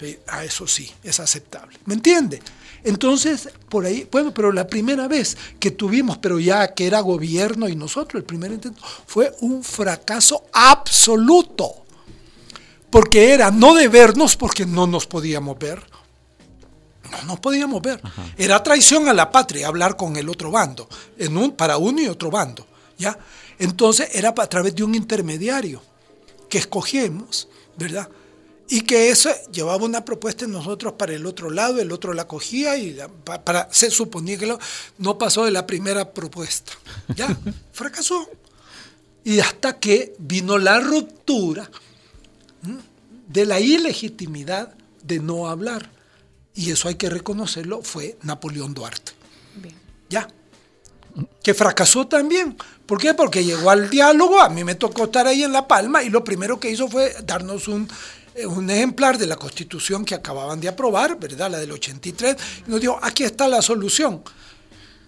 sí, 0.00 0.18
a 0.28 0.42
eso 0.42 0.66
sí, 0.66 0.90
es 1.02 1.20
aceptable. 1.20 1.78
¿Me 1.84 1.92
entiende? 1.92 2.40
Entonces, 2.84 3.50
por 3.68 3.84
ahí, 3.84 4.08
bueno, 4.10 4.32
pero 4.32 4.50
la 4.50 4.66
primera 4.66 5.08
vez 5.08 5.36
que 5.60 5.72
tuvimos, 5.72 6.16
pero 6.16 6.40
ya 6.40 6.72
que 6.72 6.86
era 6.86 7.00
gobierno 7.00 7.68
y 7.68 7.76
nosotros, 7.76 8.20
el 8.22 8.24
primer 8.24 8.50
intento, 8.50 8.80
fue 9.06 9.30
un 9.42 9.62
fracaso 9.62 10.46
absoluto. 10.54 11.84
Porque 12.88 13.34
era 13.34 13.50
no 13.50 13.74
de 13.74 13.88
vernos 13.88 14.36
porque 14.36 14.64
no 14.64 14.86
nos 14.86 15.06
podíamos 15.06 15.58
ver, 15.58 15.82
no 17.10 17.22
nos 17.24 17.40
podíamos 17.40 17.80
ver. 17.82 18.00
Era 18.36 18.62
traición 18.62 19.08
a 19.08 19.12
la 19.14 19.30
patria 19.30 19.68
hablar 19.68 19.96
con 19.96 20.16
el 20.16 20.28
otro 20.28 20.50
bando, 20.50 20.88
en 21.18 21.36
un, 21.36 21.52
para 21.52 21.76
uno 21.78 22.00
y 22.02 22.06
otro 22.08 22.30
bando. 22.30 22.66
¿ya? 22.98 23.18
Entonces 23.58 24.08
era 24.12 24.34
a 24.36 24.46
través 24.48 24.74
de 24.74 24.82
un 24.84 24.94
intermediario 24.94 25.82
que 26.48 26.58
escogimos, 26.58 27.48
¿verdad? 27.76 28.08
Y 28.68 28.80
que 28.80 29.10
eso 29.10 29.30
llevaba 29.52 29.84
una 29.84 30.04
propuesta 30.04 30.46
en 30.46 30.52
nosotros 30.52 30.94
para 30.94 31.12
el 31.12 31.26
otro 31.26 31.50
lado, 31.50 31.80
el 31.80 31.92
otro 31.92 32.14
la 32.14 32.26
cogía 32.26 32.76
y 32.78 32.94
la- 32.94 33.08
para, 33.08 33.68
se 33.70 33.90
suponía 33.90 34.38
que 34.38 34.46
lo- 34.46 34.58
no 34.98 35.18
pasó 35.18 35.44
de 35.44 35.50
la 35.50 35.66
primera 35.66 36.12
propuesta. 36.12 36.72
Ya, 37.14 37.36
fracasó. 37.72 38.26
Y 39.22 39.40
hasta 39.40 39.78
que 39.78 40.14
vino 40.18 40.56
la 40.58 40.80
ruptura 40.80 41.70
de 43.28 43.46
la 43.46 43.60
ilegitimidad 43.60 44.74
de 45.02 45.18
no 45.20 45.48
hablar. 45.48 45.90
Y 46.54 46.70
eso 46.70 46.88
hay 46.88 46.94
que 46.94 47.10
reconocerlo, 47.10 47.82
fue 47.82 48.16
Napoleón 48.22 48.74
Duarte. 48.74 49.12
Bien. 49.56 49.74
Ya. 50.08 50.28
Que 51.42 51.54
fracasó 51.54 52.06
también. 52.06 52.56
¿Por 52.86 53.00
qué? 53.00 53.14
Porque 53.14 53.44
llegó 53.44 53.70
al 53.70 53.90
diálogo, 53.90 54.40
a 54.40 54.48
mí 54.48 54.64
me 54.64 54.74
tocó 54.74 55.04
estar 55.04 55.26
ahí 55.26 55.42
en 55.42 55.52
La 55.52 55.66
Palma 55.66 56.02
y 56.02 56.10
lo 56.10 56.22
primero 56.22 56.60
que 56.60 56.70
hizo 56.70 56.88
fue 56.88 57.14
darnos 57.24 57.68
un, 57.68 57.88
eh, 58.34 58.46
un 58.46 58.68
ejemplar 58.68 59.16
de 59.16 59.26
la 59.26 59.36
constitución 59.36 60.04
que 60.04 60.14
acababan 60.14 60.60
de 60.60 60.68
aprobar, 60.68 61.18
¿verdad? 61.18 61.50
La 61.50 61.58
del 61.58 61.72
83, 61.72 62.36
y 62.66 62.70
nos 62.70 62.80
dijo, 62.80 62.98
aquí 63.02 63.24
está 63.24 63.48
la 63.48 63.62
solución. 63.62 64.22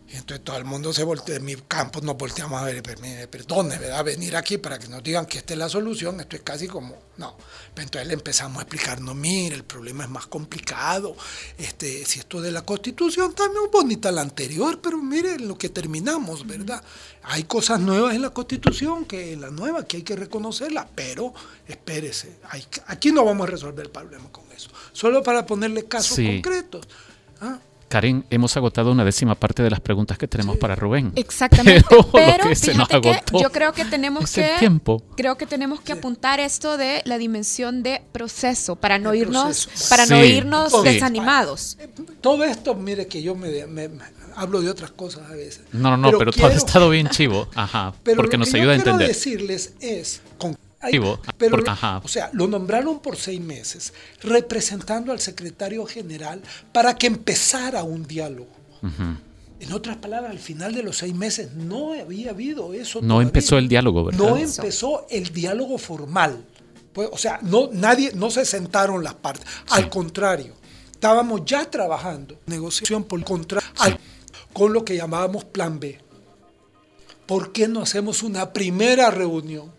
Y 0.08 0.16
entonces 0.16 0.44
todo 0.44 0.56
el 0.56 0.64
mundo 0.64 0.92
se 0.92 1.02
voltea, 1.02 1.34
en 1.36 1.44
mi 1.44 1.56
campo 1.56 2.00
nos 2.00 2.16
volteamos 2.16 2.60
a 2.62 2.64
ver, 2.66 2.80
perdone, 3.28 3.76
¿verdad? 3.76 4.04
Venir 4.04 4.36
aquí 4.36 4.56
para 4.56 4.78
que 4.78 4.86
nos 4.86 5.02
digan 5.02 5.26
que 5.26 5.38
esta 5.38 5.54
es 5.54 5.58
la 5.58 5.68
solución, 5.68 6.20
esto 6.20 6.36
es 6.36 6.42
casi 6.42 6.68
como, 6.68 6.94
no. 7.16 7.36
Entonces 7.74 8.06
le 8.06 8.14
empezamos 8.14 8.58
a 8.58 8.62
explicar, 8.62 9.00
no, 9.00 9.14
mire, 9.14 9.56
el 9.56 9.64
problema 9.64 10.04
es 10.04 10.10
más 10.10 10.26
complicado, 10.26 11.16
este, 11.58 12.04
si 12.06 12.20
esto 12.20 12.40
de 12.40 12.52
la 12.52 12.62
constitución 12.62 13.34
también 13.34 13.64
es 13.66 13.70
bonita 13.72 14.12
la 14.12 14.20
anterior, 14.20 14.80
pero 14.80 14.98
mire 14.98 15.40
lo 15.40 15.58
que 15.58 15.70
terminamos, 15.70 16.46
¿verdad? 16.46 16.80
Hay 17.24 17.42
cosas 17.42 17.80
nuevas 17.80 18.14
en 18.14 18.22
la 18.22 18.30
constitución, 18.30 19.06
que 19.06 19.34
la 19.36 19.50
nueva, 19.50 19.84
que 19.86 19.96
hay 19.96 20.02
que 20.04 20.14
reconocerla, 20.14 20.88
pero 20.94 21.34
espérese, 21.66 22.36
hay 22.48 22.64
aquí 22.86 23.10
no 23.10 23.24
vamos 23.24 23.48
a 23.48 23.50
resolver 23.50 23.86
el 23.86 23.90
problema 23.90 24.30
con 24.30 24.44
eso, 24.52 24.70
solo 24.92 25.22
para 25.24 25.44
ponerle 25.44 25.86
casos 25.86 26.14
Sí. 26.16 26.26
concretos. 26.26 26.86
¿ah? 27.40 27.58
Karen, 27.88 28.24
hemos 28.30 28.56
agotado 28.56 28.90
una 28.90 29.04
décima 29.04 29.36
parte 29.36 29.62
de 29.62 29.70
las 29.70 29.78
preguntas 29.80 30.18
que 30.18 30.26
tenemos 30.26 30.56
para 30.56 30.74
Rubén. 30.74 31.12
Exactamente, 31.14 31.84
Pero 31.88 32.02
lo 32.02 32.10
pero, 32.12 32.48
que 32.48 32.56
se 32.56 32.74
nos 32.74 32.88
fíjate 32.88 33.00
que 33.00 33.10
agotó 33.14 33.40
yo 33.42 33.52
creo 33.52 33.72
que 33.72 33.84
tenemos 33.84 34.24
es 34.24 34.30
que 34.52 34.58
tiempo. 34.58 35.02
creo 35.16 35.36
que 35.36 35.46
tenemos 35.46 35.80
que 35.80 35.92
apuntar 35.92 36.40
esto 36.40 36.76
de 36.76 37.02
la 37.04 37.16
dimensión 37.16 37.82
de 37.84 38.02
proceso 38.12 38.74
para 38.76 38.98
no 38.98 39.14
irnos 39.14 39.66
proceso. 39.66 39.88
para 39.88 40.06
no 40.06 40.24
irnos 40.24 40.72
sí. 40.72 40.78
desanimados. 40.84 41.78
Todo 42.20 42.42
esto, 42.44 42.74
mire 42.74 43.06
que 43.06 43.22
yo 43.22 43.36
me, 43.36 43.66
me- 43.66 43.88
me- 43.88 44.04
hablo 44.34 44.60
de 44.60 44.68
otras 44.68 44.90
cosas 44.90 45.30
a 45.30 45.34
veces. 45.34 45.62
No, 45.72 45.96
no, 45.96 45.96
no, 46.10 46.18
pero, 46.18 46.32
tú 46.32 46.40
has 46.44 46.50
quiero- 46.50 46.66
estado 46.66 46.90
bien 46.90 47.08
chivo. 47.08 47.48
Ajá. 47.54 47.94
pero 48.02 48.16
porque 48.16 48.36
lo 48.36 48.40
nos 48.40 48.48
que 48.52 48.58
yo 48.58 48.62
ayuda 48.62 48.74
a 48.74 48.76
quiero 48.76 48.90
entender. 48.90 49.08
decirles 49.14 49.74
es, 49.80 50.22
con, 50.38 50.56
pero, 51.38 51.62
ajá. 51.66 52.00
o 52.04 52.08
sea, 52.08 52.30
lo 52.32 52.46
nombraron 52.46 53.00
por 53.00 53.16
seis 53.16 53.40
meses, 53.40 53.92
representando 54.22 55.12
al 55.12 55.20
secretario 55.20 55.84
general 55.86 56.42
para 56.72 56.94
que 56.96 57.06
empezara 57.06 57.82
un 57.82 58.06
diálogo. 58.06 58.50
En 59.58 59.72
otras 59.72 59.96
palabras, 59.96 60.30
al 60.30 60.38
final 60.38 60.74
de 60.74 60.82
los 60.82 60.98
seis 60.98 61.14
meses 61.14 61.52
no 61.54 61.94
había 61.94 62.30
habido 62.30 62.72
eso. 62.74 63.00
No 63.00 63.08
todavía. 63.08 63.26
empezó 63.28 63.58
el 63.58 63.68
diálogo, 63.68 64.04
¿verdad? 64.04 64.18
No 64.20 64.36
empezó 64.36 65.06
el 65.10 65.30
diálogo 65.32 65.78
formal. 65.78 66.44
Pues, 66.92 67.08
o 67.10 67.18
sea, 67.18 67.38
no, 67.42 67.70
nadie, 67.72 68.12
no 68.14 68.30
se 68.30 68.44
sentaron 68.44 69.02
las 69.02 69.14
partes. 69.14 69.46
Al 69.70 69.88
contrario, 69.88 70.54
estábamos 70.92 71.42
ya 71.46 71.70
trabajando 71.70 72.38
negociación 72.46 73.04
por 73.04 73.22
contra 73.24 73.60
al- 73.78 73.98
con 74.52 74.72
lo 74.72 74.84
que 74.84 74.96
llamábamos 74.96 75.44
Plan 75.44 75.80
B. 75.80 75.98
¿Por 77.26 77.52
qué 77.52 77.66
no 77.66 77.80
hacemos 77.82 78.22
una 78.22 78.52
primera 78.52 79.10
reunión 79.10 79.72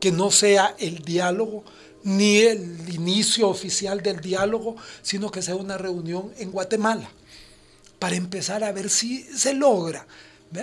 que 0.00 0.10
no 0.12 0.30
sea 0.30 0.74
el 0.78 0.98
diálogo 1.00 1.64
ni 2.02 2.38
el 2.38 2.88
inicio 2.94 3.48
oficial 3.48 4.02
del 4.02 4.20
diálogo, 4.20 4.76
sino 5.02 5.30
que 5.30 5.42
sea 5.42 5.54
una 5.56 5.76
reunión 5.78 6.32
en 6.38 6.50
Guatemala? 6.50 7.08
para 7.98 8.16
empezar 8.16 8.64
a 8.64 8.72
ver 8.72 8.88
si 8.88 9.24
se 9.24 9.52
logra. 9.52 10.06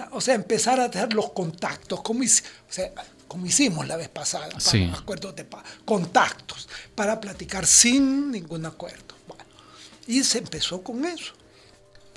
O 0.09 0.19
sea, 0.21 0.33
empezar 0.33 0.79
a 0.79 0.85
hacer 0.85 1.13
los 1.13 1.31
contactos, 1.33 2.01
como, 2.01 2.21
hici- 2.23 2.41
o 2.67 2.73
sea, 2.73 2.91
como 3.27 3.45
hicimos 3.45 3.87
la 3.87 3.95
vez 3.95 4.09
pasada, 4.09 4.49
para 4.49 4.59
Sí. 4.59 4.87
los 4.87 4.97
acuerdos 4.97 5.35
de 5.35 5.43
paz, 5.43 5.63
contactos, 5.85 6.67
para 6.95 7.21
platicar 7.21 7.67
sin 7.67 8.31
ningún 8.31 8.65
acuerdo. 8.65 9.13
Bueno, 9.27 9.43
y 10.07 10.23
se 10.23 10.39
empezó 10.39 10.81
con 10.81 11.05
eso. 11.05 11.33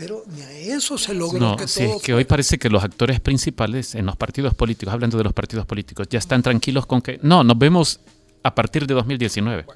Pero 0.01 0.25
ni 0.29 0.41
a 0.41 0.51
eso 0.51 0.97
se 0.97 1.13
logró 1.13 1.39
No, 1.39 1.57
que 1.57 1.69
sí, 1.69 1.85
todo 1.85 1.97
es 1.99 2.03
que 2.03 2.15
hoy 2.15 2.25
parece 2.25 2.59
que 2.59 2.71
los 2.71 2.83
actores 2.83 3.21
principales 3.21 3.95
en 3.95 4.07
los 4.07 4.17
partidos 4.17 4.55
políticos, 4.55 4.95
hablando 4.95 5.19
de 5.19 5.25
los 5.25 5.35
partidos 5.35 5.67
políticos, 5.67 6.09
ya 6.09 6.19
están 6.19 6.43
tranquilos 6.43 6.87
con 6.87 7.03
que 7.03 7.21
no, 7.23 7.45
nos 7.45 7.59
vemos 7.59 8.01
a 8.43 8.55
partir 8.55 8.87
de 8.87 8.95
2019. 8.95 9.67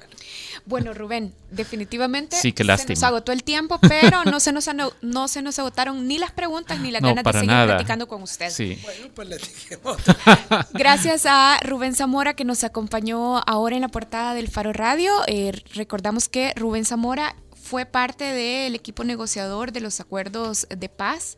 Bueno, 0.67 0.95
Rubén, 0.95 1.31
definitivamente 1.51 2.35
Sí, 2.37 2.51
qué 2.51 2.63
se 2.63 2.87
nos 2.87 3.03
agotó 3.03 3.31
el 3.31 3.43
tiempo, 3.43 3.79
pero 3.81 4.23
no 4.23 4.39
se 4.39 4.51
nos 4.51 4.67
no 5.01 5.27
se 5.27 5.43
nos 5.43 5.59
agotaron 5.59 6.07
ni 6.07 6.17
las 6.17 6.31
preguntas 6.31 6.79
ni 6.79 6.89
las 6.89 7.03
No, 7.03 7.09
ganas 7.09 7.23
de 7.23 7.31
seguir 7.33 7.47
nada. 7.47 7.75
platicando 7.75 8.07
con 8.07 8.23
usted. 8.23 8.49
Sí. 8.49 8.79
Bueno, 8.83 9.07
pues. 9.13 9.29
Gracias 10.73 11.27
a 11.27 11.59
Rubén 11.63 11.93
Zamora 11.93 12.33
que 12.33 12.45
nos 12.45 12.63
acompañó 12.63 13.43
ahora 13.45 13.75
en 13.75 13.83
la 13.83 13.89
portada 13.89 14.33
del 14.33 14.47
Faro 14.47 14.73
Radio. 14.73 15.11
Eh, 15.27 15.51
recordamos 15.75 16.29
que 16.29 16.51
Rubén 16.55 16.85
Zamora 16.85 17.35
fue 17.65 17.87
parte 17.87 18.25
del 18.25 18.75
equipo 18.75 19.03
negociador 19.03 19.71
de 19.71 19.81
los 19.81 19.99
acuerdos 19.99 20.67
de 20.69 20.87
paz. 20.87 21.37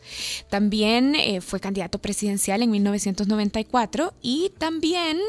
También 0.50 1.16
eh, 1.16 1.40
fue 1.40 1.62
candidato 1.62 2.00
presidencial 2.00 2.62
en 2.62 2.70
1994 2.70 4.14
y 4.22 4.52
también 4.58 5.20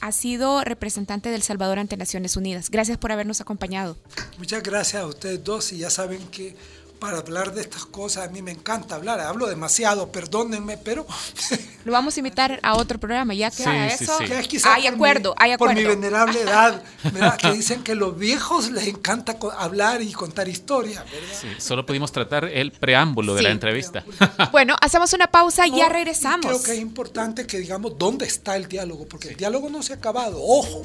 ha 0.00 0.10
sido 0.10 0.64
representante 0.64 1.30
del 1.30 1.42
Salvador 1.42 1.78
ante 1.78 1.96
Naciones 1.96 2.36
Unidas. 2.36 2.70
Gracias 2.70 2.98
por 2.98 3.12
habernos 3.12 3.40
acompañado. 3.40 3.96
Muchas 4.36 4.64
gracias 4.64 5.02
a 5.02 5.06
ustedes 5.06 5.44
dos 5.44 5.72
y 5.72 5.78
ya 5.78 5.90
saben 5.90 6.26
que 6.28 6.56
para 6.98 7.18
hablar 7.18 7.54
de 7.54 7.60
estas 7.62 7.84
cosas. 7.86 8.28
A 8.28 8.30
mí 8.30 8.42
me 8.42 8.50
encanta 8.50 8.94
hablar, 8.96 9.20
hablo 9.20 9.46
demasiado, 9.46 10.10
perdónenme, 10.12 10.76
pero... 10.78 11.06
Lo 11.84 11.92
vamos 11.92 12.16
a 12.16 12.20
invitar 12.20 12.60
a 12.62 12.74
otro 12.76 12.98
programa, 12.98 13.32
ya 13.32 13.50
que 13.50 13.62
Sí, 13.62 13.68
a 13.68 13.86
eso 13.86 14.18
sí. 14.18 14.24
que 14.26 14.34
hay 14.34 14.82
por 14.82 14.94
acuerdo, 14.94 15.30
mi- 15.30 15.36
hay 15.44 15.52
acuerdo. 15.52 15.74
Por 15.74 15.82
mi 15.82 15.88
venerable 15.88 16.40
edad, 16.42 16.82
¿verdad? 17.04 17.36
que 17.38 17.52
dicen 17.52 17.82
que 17.82 17.94
los 17.94 18.18
viejos 18.18 18.70
les 18.70 18.88
encanta 18.88 19.36
hablar 19.56 20.02
y 20.02 20.12
contar 20.12 20.48
historias, 20.48 21.02
¿verdad? 21.10 21.28
Sí, 21.40 21.48
solo 21.58 21.86
pudimos 21.86 22.12
tratar 22.12 22.44
el 22.44 22.72
preámbulo 22.72 23.34
de 23.34 23.42
la 23.42 23.50
entrevista. 23.50 24.04
Bueno, 24.52 24.76
hacemos 24.82 25.12
una 25.14 25.28
pausa 25.28 25.66
y 25.66 25.76
ya 25.76 25.88
regresamos. 25.88 26.44
Creo 26.46 26.62
que 26.62 26.72
es 26.72 26.78
importante 26.80 27.46
que 27.46 27.58
digamos 27.58 27.96
dónde 27.96 28.26
está 28.26 28.56
el 28.56 28.66
diálogo, 28.68 29.06
porque 29.08 29.28
el 29.28 29.36
diálogo 29.36 29.70
no 29.70 29.82
se 29.82 29.94
ha 29.94 29.96
acabado, 29.96 30.42
ojo. 30.42 30.82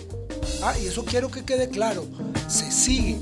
Ah, 0.62 0.74
y 0.82 0.88
eso 0.88 1.04
quiero 1.04 1.30
que 1.30 1.44
quede 1.44 1.70
claro. 1.70 2.06
Se 2.48 2.72
sigue 2.72 3.18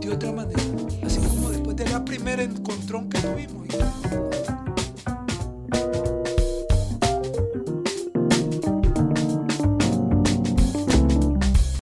de 0.00 0.10
otra 0.12 0.32
manera. 0.32 0.60
Así 1.04 1.18
como 1.18 1.28
después 1.30 1.35
de 1.76 1.86
la 1.90 2.02
primera 2.02 2.42
encontrón 2.42 3.10
que 3.10 3.18
tuvimos. 3.18 3.66